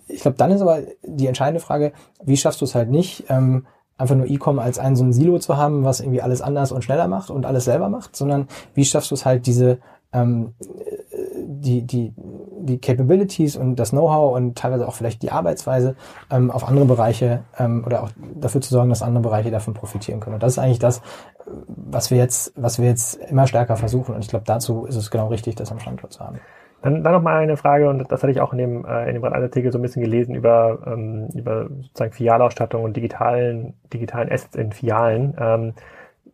[0.06, 1.92] Ich glaube, dann ist aber die entscheidende Frage,
[2.22, 5.38] wie schaffst du es halt nicht, ähm, einfach nur E-Com als ein so ein Silo
[5.38, 8.84] zu haben, was irgendwie alles anders und schneller macht und alles selber macht, sondern wie
[8.84, 9.78] schaffst du es halt, diese
[10.12, 10.54] ähm,
[11.36, 12.14] die, die,
[12.68, 15.96] die Capabilities und das Know-how und teilweise auch vielleicht die Arbeitsweise
[16.30, 20.20] ähm, auf andere Bereiche ähm, oder auch dafür zu sorgen, dass andere Bereiche davon profitieren
[20.20, 20.34] können.
[20.34, 21.02] Und das ist eigentlich das,
[21.66, 24.14] was wir jetzt, was wir jetzt immer stärker versuchen.
[24.14, 26.38] Und ich glaube, dazu ist es genau richtig, das am Standort zu haben.
[26.82, 29.14] Dann, dann noch mal eine Frage, und das hatte ich auch in dem, äh, in
[29.14, 34.54] dem Artikel so ein bisschen gelesen über, ähm, über sozusagen Filialausstattung und digitalen, digitalen Assets
[34.54, 35.34] in Filialen.
[35.40, 35.72] Ähm,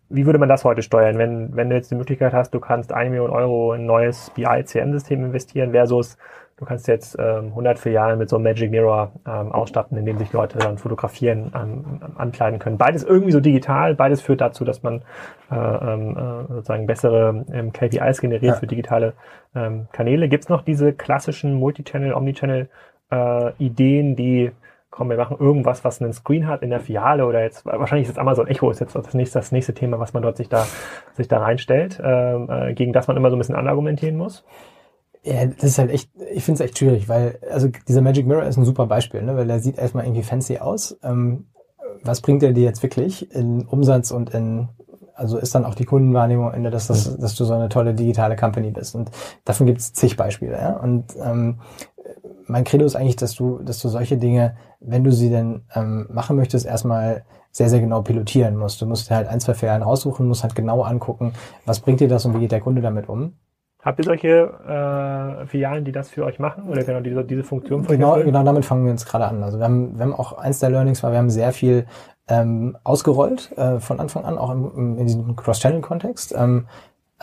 [0.09, 2.93] wie würde man das heute steuern, wenn, wenn du jetzt die Möglichkeit hast, du kannst
[2.93, 6.17] eine Million Euro in ein neues BI-CM-System investieren versus
[6.57, 10.19] du kannst jetzt ähm, 100 Filialen mit so einem Magic Mirror ähm, ausstatten, in dem
[10.19, 12.79] sich Leute dann fotografieren, ähm, ankleiden können.
[12.79, 15.03] Beides irgendwie so digital, beides führt dazu, dass man
[15.51, 18.61] äh, ähm, äh, sozusagen bessere ähm, KPIs generiert ja.
[18.61, 19.15] für digitale
[19.55, 20.29] ähm, Kanäle.
[20.29, 22.69] Gibt es noch diese klassischen Multichannel, Omnichannel
[23.11, 24.53] äh, Ideen, die
[24.95, 28.15] komm, wir machen irgendwas, was einen Screen hat in der Filiale oder jetzt, wahrscheinlich ist
[28.15, 30.69] jetzt Amazon Echo ist jetzt das nächste, das nächste Thema, was man dort sich da,
[31.15, 34.45] sich da reinstellt, ähm, äh, gegen das man immer so ein bisschen anargumentieren muss.
[35.25, 38.45] Ja, das ist halt echt, ich finde es echt schwierig, weil, also dieser Magic Mirror
[38.45, 40.97] ist ein super Beispiel, ne, weil der sieht erstmal irgendwie fancy aus.
[41.03, 41.47] Ähm,
[42.05, 44.69] was bringt er dir jetzt wirklich in Umsatz und in,
[45.17, 47.95] also ist dann auch die Kundenwahrnehmung am Ende, dass, das, dass du so eine tolle
[47.95, 48.95] digitale Company bist.
[48.95, 49.11] Und
[49.45, 50.53] davon gibt es zig Beispiele.
[50.53, 50.77] Ja?
[50.77, 51.59] Und ähm,
[52.47, 54.57] mein Credo ist eigentlich, dass du, dass du solche Dinge,
[54.87, 58.83] wenn du sie denn ähm, machen möchtest, erstmal sehr, sehr genau pilotieren musst.
[58.83, 61.33] Du musst halt ein, zwei Fehler raussuchen, musst halt genau angucken,
[61.65, 63.35] was bringt dir das und wie geht der Kunde damit um.
[63.85, 67.85] Habt ihr solche äh, Filialen, die das für euch machen oder genau diese, diese Funktion
[67.85, 69.43] für genau, genau damit fangen wir uns gerade an.
[69.43, 71.87] Also wir haben, wir haben auch eins der Learnings war, wir haben sehr viel
[72.27, 76.35] ähm, ausgerollt äh, von Anfang an, auch im, in diesem Cross-Channel-Kontext.
[76.37, 76.67] Ähm,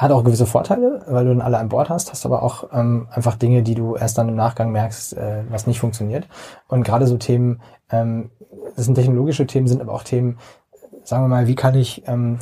[0.01, 3.07] hat auch gewisse Vorteile, weil du dann alle an Bord hast, hast aber auch ähm,
[3.11, 6.27] einfach Dinge, die du erst dann im Nachgang merkst, äh, was nicht funktioniert.
[6.67, 8.31] Und gerade so Themen, ähm,
[8.75, 10.39] das sind technologische Themen, sind aber auch Themen,
[11.03, 12.39] sagen wir mal, wie kann ich ähm,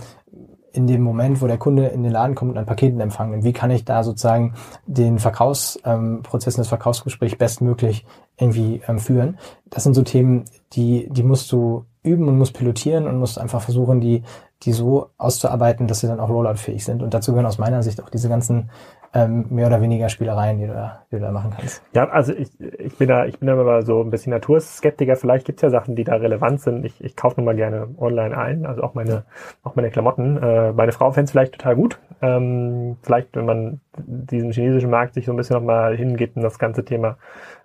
[0.72, 3.52] in dem Moment, wo der Kunde in den Laden kommt und ein Paket empfangen, wie
[3.52, 4.54] kann ich da sozusagen
[4.86, 8.06] den Verkaufsprozess, ähm, das Verkaufsgespräch bestmöglich
[8.38, 9.38] irgendwie ähm, führen?
[9.70, 13.62] Das sind so Themen, die, die musst du üben und musst pilotieren und musst einfach
[13.62, 14.24] versuchen, die
[14.64, 17.02] die so auszuarbeiten, dass sie dann auch rolloutfähig sind.
[17.02, 18.70] Und dazu gehören aus meiner Sicht auch diese ganzen
[19.14, 21.82] ähm, mehr oder weniger Spielereien, die du, da, die du da machen kannst.
[21.94, 25.16] Ja, also ich, ich bin da, ich bin da immer so ein bisschen Naturskeptiker.
[25.16, 26.86] Vielleicht gibt's ja Sachen, die da relevant sind.
[26.86, 29.24] Ich, ich kaufe nun mal gerne online ein, also auch meine,
[29.64, 30.38] auch meine Klamotten.
[30.38, 32.00] Äh, meine Frau fände vielleicht total gut.
[32.22, 36.60] Ähm, vielleicht, wenn man diesen chinesischen Markt sich so ein bisschen nochmal hingeht in das
[36.60, 37.18] ganze Thema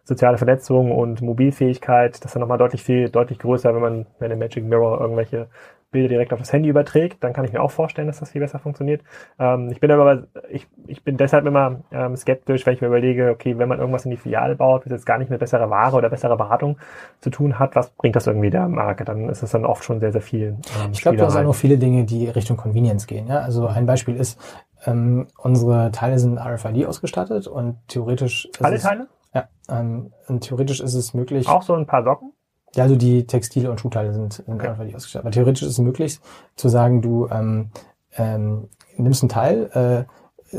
[0.05, 4.29] soziale Vernetzung und Mobilfähigkeit, das ist dann nochmal deutlich viel, deutlich größer, wenn man, wenn
[4.29, 5.49] der Magic Mirror irgendwelche
[5.95, 8.41] Bilder direkt auf das Handy überträgt, dann kann ich mir auch vorstellen, dass das viel
[8.41, 9.01] besser funktioniert.
[9.39, 13.31] Ähm, ich bin aber, ich, ich bin deshalb immer ähm, skeptisch, wenn ich mir überlege,
[13.31, 15.97] okay, wenn man irgendwas in die Filiale baut, was jetzt gar nicht mit besserer Ware
[15.97, 16.79] oder besserer Beratung
[17.21, 19.05] zu tun hat, was bringt das irgendwie der Marke?
[19.05, 20.57] Dann ist es dann oft schon sehr, sehr viel.
[20.83, 23.29] Ähm, ich glaube, du hast auch noch viele Dinge, die Richtung Convenience gehen.
[23.29, 23.39] Ja?
[23.39, 24.39] Also ein Beispiel ist,
[24.87, 29.07] ähm, unsere Teile sind RFID ausgestattet und theoretisch Alle Teile?
[29.33, 31.49] Ja, ähm, und theoretisch ist es möglich.
[31.49, 32.33] Auch so ein paar Socken?
[32.75, 34.69] Ja, also die Textile und Schuhteile sind, sind Okay.
[34.69, 35.27] einfach nicht ausgestattet.
[35.27, 36.19] Aber theoretisch ist es möglich
[36.57, 37.71] zu sagen, du ähm,
[38.17, 40.05] ähm, nimmst einen Teil, äh,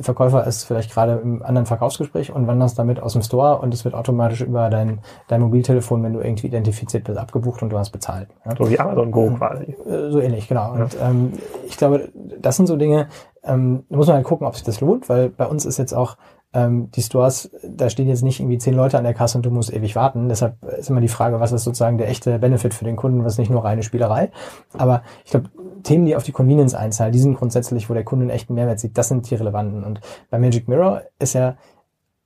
[0.02, 3.86] Verkäufer ist vielleicht gerade im anderen Verkaufsgespräch und wanderst damit aus dem Store und es
[3.86, 5.00] wird automatisch über dein,
[5.30, 8.28] dein Mobiltelefon, wenn du irgendwie identifiziert bist, abgebucht und du hast bezahlt.
[8.46, 8.56] Ja?
[8.58, 9.76] So wie Amazon Go quasi.
[9.88, 10.74] Äh, So ähnlich, genau.
[10.74, 11.34] Und ähm,
[11.66, 12.10] ich glaube,
[12.40, 13.08] das sind so Dinge,
[13.44, 15.94] ähm, da muss man halt gucken, ob sich das lohnt, weil bei uns ist jetzt
[15.94, 16.18] auch
[16.56, 19.52] ähm, die Stores, da stehen jetzt nicht irgendwie zehn Leute an der Kasse und du
[19.52, 20.30] musst ewig warten.
[20.30, 23.34] Deshalb ist immer die Frage, was ist sozusagen der echte Benefit für den Kunden, was
[23.34, 24.32] ist nicht nur reine Spielerei.
[24.78, 25.50] Aber ich glaube,
[25.84, 28.80] Themen, die auf die Convenience einzahlen, die sind grundsätzlich, wo der Kunde einen echten Mehrwert
[28.80, 29.84] sieht, das sind die relevanten.
[29.84, 30.00] Und
[30.30, 31.58] bei Magic Mirror ist ja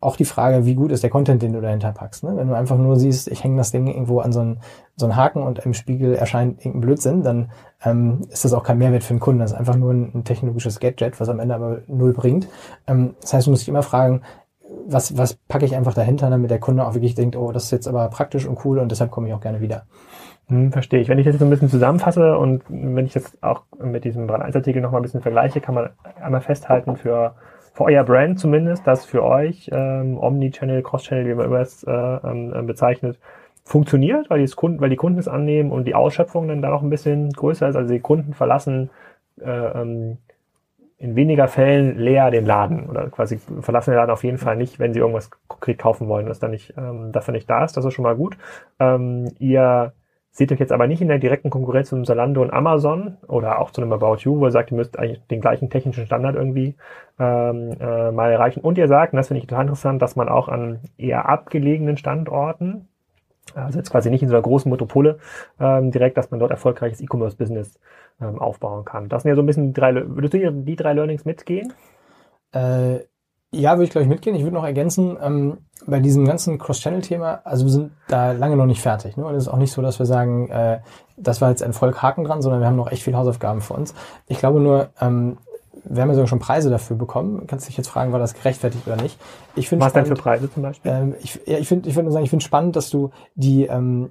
[0.01, 2.23] auch die Frage, wie gut ist der Content, den du dahinter packst.
[2.23, 2.35] Ne?
[2.35, 4.59] Wenn du einfach nur siehst, ich hänge das Ding irgendwo an so einen,
[4.95, 7.51] so einen Haken und im Spiegel erscheint irgendein Blödsinn, dann
[7.83, 9.41] ähm, ist das auch kein Mehrwert für den Kunden.
[9.41, 12.47] Das ist einfach nur ein, ein technologisches Gadget, was am Ende aber null bringt.
[12.87, 14.21] Ähm, das heißt, du musst dich immer fragen,
[14.85, 17.71] was, was packe ich einfach dahinter, damit der Kunde auch wirklich denkt, oh, das ist
[17.71, 19.85] jetzt aber praktisch und cool und deshalb komme ich auch gerne wieder.
[20.47, 21.09] Hm, verstehe ich.
[21.09, 24.27] Wenn ich das jetzt so ein bisschen zusammenfasse und wenn ich das auch mit diesem
[24.27, 25.89] Brand 1 Artikel noch mal ein bisschen vergleiche, kann man
[26.21, 27.35] einmal festhalten für,
[27.73, 31.91] für euer Brand zumindest, dass für euch ähm, Omnichannel, Cross-Channel, wie man immer es äh,
[31.91, 33.19] ähm, bezeichnet,
[33.63, 36.81] funktioniert, weil die, Kunden, weil die Kunden es annehmen und die Ausschöpfung dann da noch
[36.81, 37.75] ein bisschen größer ist.
[37.75, 38.89] Also die Kunden verlassen
[39.39, 40.17] äh, ähm,
[40.97, 44.79] in weniger Fällen leer den Laden oder quasi verlassen den Laden auf jeden Fall nicht,
[44.79, 47.77] wenn sie irgendwas konkret kaufen wollen, das dann nicht, ähm, dafür nicht da ist.
[47.77, 48.37] Das ist schon mal gut.
[48.79, 49.93] Ähm, ihr
[50.31, 53.71] seht euch jetzt aber nicht in der direkten Konkurrenz zu Zalando und Amazon oder auch
[53.71, 56.75] zu einem About You, wo ihr sagt, ihr müsst eigentlich den gleichen technischen Standard irgendwie
[57.19, 58.61] ähm, äh, mal erreichen.
[58.61, 61.97] Und ihr sagt, und das finde ich total interessant, dass man auch an eher abgelegenen
[61.97, 62.87] Standorten,
[63.55, 65.19] also jetzt quasi nicht in so einer großen Metropole
[65.59, 67.79] ähm, direkt, dass man dort erfolgreiches E-Commerce-Business
[68.21, 69.09] ähm, aufbauen kann.
[69.09, 71.73] Das sind ja so ein bisschen die drei, würdest du die drei Learnings mitgehen?
[72.53, 72.99] Äh,
[73.51, 74.35] ja, würde ich glaube ich mitgehen.
[74.35, 75.57] Ich würde noch ergänzen, ähm,
[75.87, 79.17] bei diesem ganzen Cross-Channel-Thema, also wir sind da lange noch nicht fertig.
[79.17, 79.25] Ne?
[79.25, 80.79] Und es ist auch nicht so, dass wir sagen, äh,
[81.17, 83.95] das war jetzt ein Vollhaken dran, sondern wir haben noch echt viel Hausaufgaben vor uns.
[84.27, 85.37] Ich glaube nur, ähm,
[85.89, 87.45] wir haben ja sogar schon Preise dafür bekommen.
[87.47, 89.19] Kannst dich jetzt fragen, war das gerechtfertigt oder nicht?
[89.55, 90.91] Ich finde Was denn für spannend- Preise zum Beispiel?
[90.91, 93.65] ähm, ich ja, ich finde, ich würde nur sagen, ich finde spannend, dass du die
[93.65, 94.09] ähm,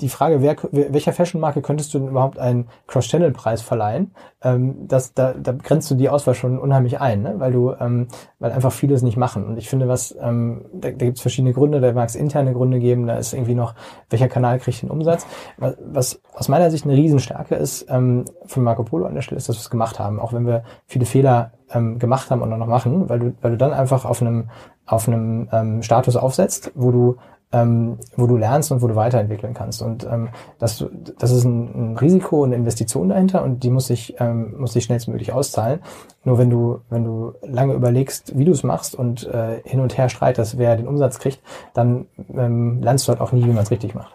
[0.00, 4.12] die Frage, wer, welcher Fashion-Marke könntest du denn überhaupt einen Cross-Channel-Preis verleihen?
[4.42, 7.34] Ähm, das, da, da grenzt du die Auswahl schon unheimlich ein, ne?
[7.38, 9.44] weil du, ähm, weil einfach viele es nicht machen.
[9.46, 12.52] Und ich finde, was, ähm, da, da gibt es verschiedene Gründe, da mag es interne
[12.52, 13.74] Gründe geben, da ist irgendwie noch,
[14.10, 15.26] welcher Kanal kriegt den Umsatz.
[15.56, 19.48] Was, aus meiner Sicht eine Riesenstärke ist ähm, von Marco Polo an der Stelle, ist,
[19.48, 22.66] dass wir es gemacht haben, auch wenn wir viele Fehler ähm, gemacht haben und noch
[22.66, 24.50] machen, weil du, weil du dann einfach auf einem,
[24.86, 27.16] auf einem ähm, Status aufsetzt, wo du
[27.52, 29.80] ähm, wo du lernst und wo du weiterentwickeln kannst.
[29.80, 30.28] Und ähm,
[30.58, 30.84] das,
[31.18, 34.74] das ist ein, ein Risiko und eine Investition dahinter und die muss sich, ähm, muss
[34.74, 35.80] sich schnellstmöglich auszahlen.
[36.24, 39.96] Nur wenn du, wenn du lange überlegst, wie du es machst und äh, hin und
[39.96, 41.40] her streitest, wer den Umsatz kriegt,
[41.72, 44.12] dann ähm, lernst du halt auch nie, wie man es richtig macht.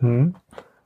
[0.00, 0.34] Hm.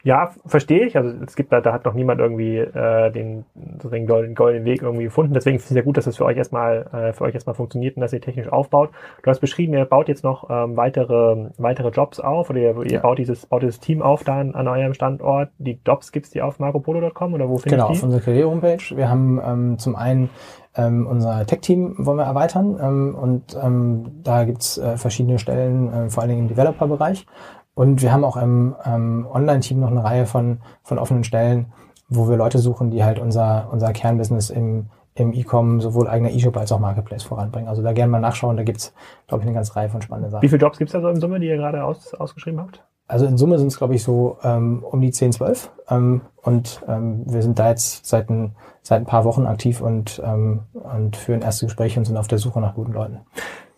[0.05, 0.97] Ja, verstehe ich.
[0.97, 3.45] Also es gibt da, da hat noch niemand irgendwie äh, den,
[3.81, 5.33] so den goldenen, goldenen Weg irgendwie gefunden.
[5.33, 7.55] Deswegen finde ich es ja gut, dass das für euch erstmal äh, für euch erstmal
[7.55, 8.91] funktioniert und dass ihr technisch aufbaut.
[9.23, 12.91] Du hast beschrieben, ihr baut jetzt noch ähm, weitere weitere Jobs auf oder ihr, ihr
[12.95, 13.01] Ja.
[13.01, 15.51] baut dieses baut dieses Team auf da an, an eurem Standort.
[15.59, 18.05] Die Jobs gibt's die auf marcopolo.com oder wo finde Genau, ich auf die?
[18.07, 18.97] unserer Karriere-Homepage.
[18.97, 20.31] Wir haben ähm, zum einen
[20.75, 26.09] ähm, unser Tech-Team wollen wir erweitern ähm, und ähm, da gibt's äh, verschiedene Stellen, äh,
[26.11, 27.27] vor allen Dingen im Developer-Bereich.
[27.75, 31.73] Und wir haben auch im ähm, Online-Team noch eine Reihe von, von offenen Stellen,
[32.09, 36.57] wo wir Leute suchen, die halt unser, unser Kernbusiness im, im E-Com sowohl eigener E-Shop
[36.57, 37.69] als auch Marketplace voranbringen.
[37.69, 38.93] Also da gerne mal nachschauen, da gibt's
[39.27, 40.43] glaube ich, eine ganze Reihe von spannenden Sachen.
[40.43, 42.85] Wie viele Jobs gibt's da so in Summe, die ihr gerade aus, ausgeschrieben habt?
[43.09, 45.71] Also in Summe sind es, glaube ich, so ähm, um die 10, 12.
[45.89, 50.23] Ähm, und ähm, wir sind da jetzt seit ein, seit ein paar Wochen aktiv und,
[50.25, 53.21] ähm, und führen erste Gespräche und sind auf der Suche nach guten Leuten.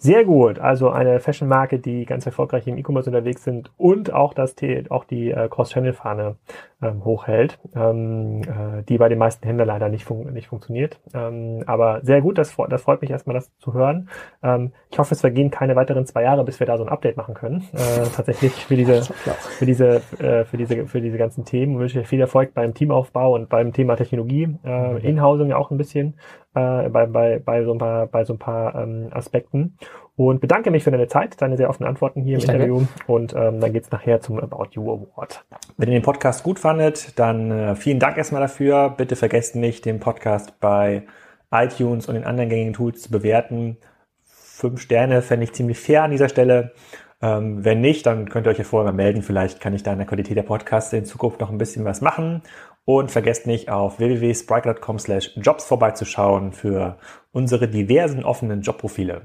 [0.04, 0.58] Sehr gut.
[0.58, 4.54] Also eine Fashion-Marke, die ganz erfolgreich im E-Commerce unterwegs sind und auch das
[4.90, 6.36] auch die äh, Cross-Channel-Fahne
[6.82, 11.00] ähm, hochhält, ähm, äh, die bei den meisten Händlern leider nicht, fun nicht funktioniert.
[11.14, 14.10] Ähm, aber sehr gut, das, das freut mich erstmal, das zu hören.
[14.42, 17.16] Ähm, ich hoffe, es vergehen keine weiteren zwei Jahre, bis wir da so ein Update
[17.16, 17.66] machen können.
[17.72, 19.02] Äh, tatsächlich für diese,
[19.58, 21.76] für diese, äh, für diese, für diese ganzen Themen.
[21.76, 25.78] Ich wünsche viel Erfolg beim Teamaufbau und beim Thema Technologie, äh, Inhousing ja auch ein
[25.78, 26.18] bisschen
[26.54, 29.76] äh, bei, bei, bei so ein paar, bei so ein paar ähm, Aspekten.
[30.16, 32.64] Und bedanke mich für deine Zeit, deine sehr offenen Antworten hier im Ich danke.
[32.64, 32.86] Interview.
[33.08, 35.44] Und ähm, dann geht's nachher zum About You Award.
[35.76, 38.94] Wenn ihr den Podcast gut fandet, dann äh, vielen Dank erstmal dafür.
[38.96, 41.02] Bitte vergesst nicht, den Podcast bei
[41.50, 43.76] iTunes und den anderen gängigen Tools zu bewerten.
[44.22, 46.72] Fünf Sterne fände ich ziemlich fair an dieser Stelle.
[47.20, 49.22] Ähm, wenn nicht, dann könnt ihr euch ja vorher mal melden.
[49.22, 52.00] Vielleicht kann ich da an der Qualität der Podcasts in Zukunft noch ein bisschen was
[52.00, 52.42] machen.
[52.86, 56.98] Und vergesst nicht, auf www.sprike.com slash jobs vorbeizuschauen für
[57.32, 59.22] unsere diversen offenen Jobprofile.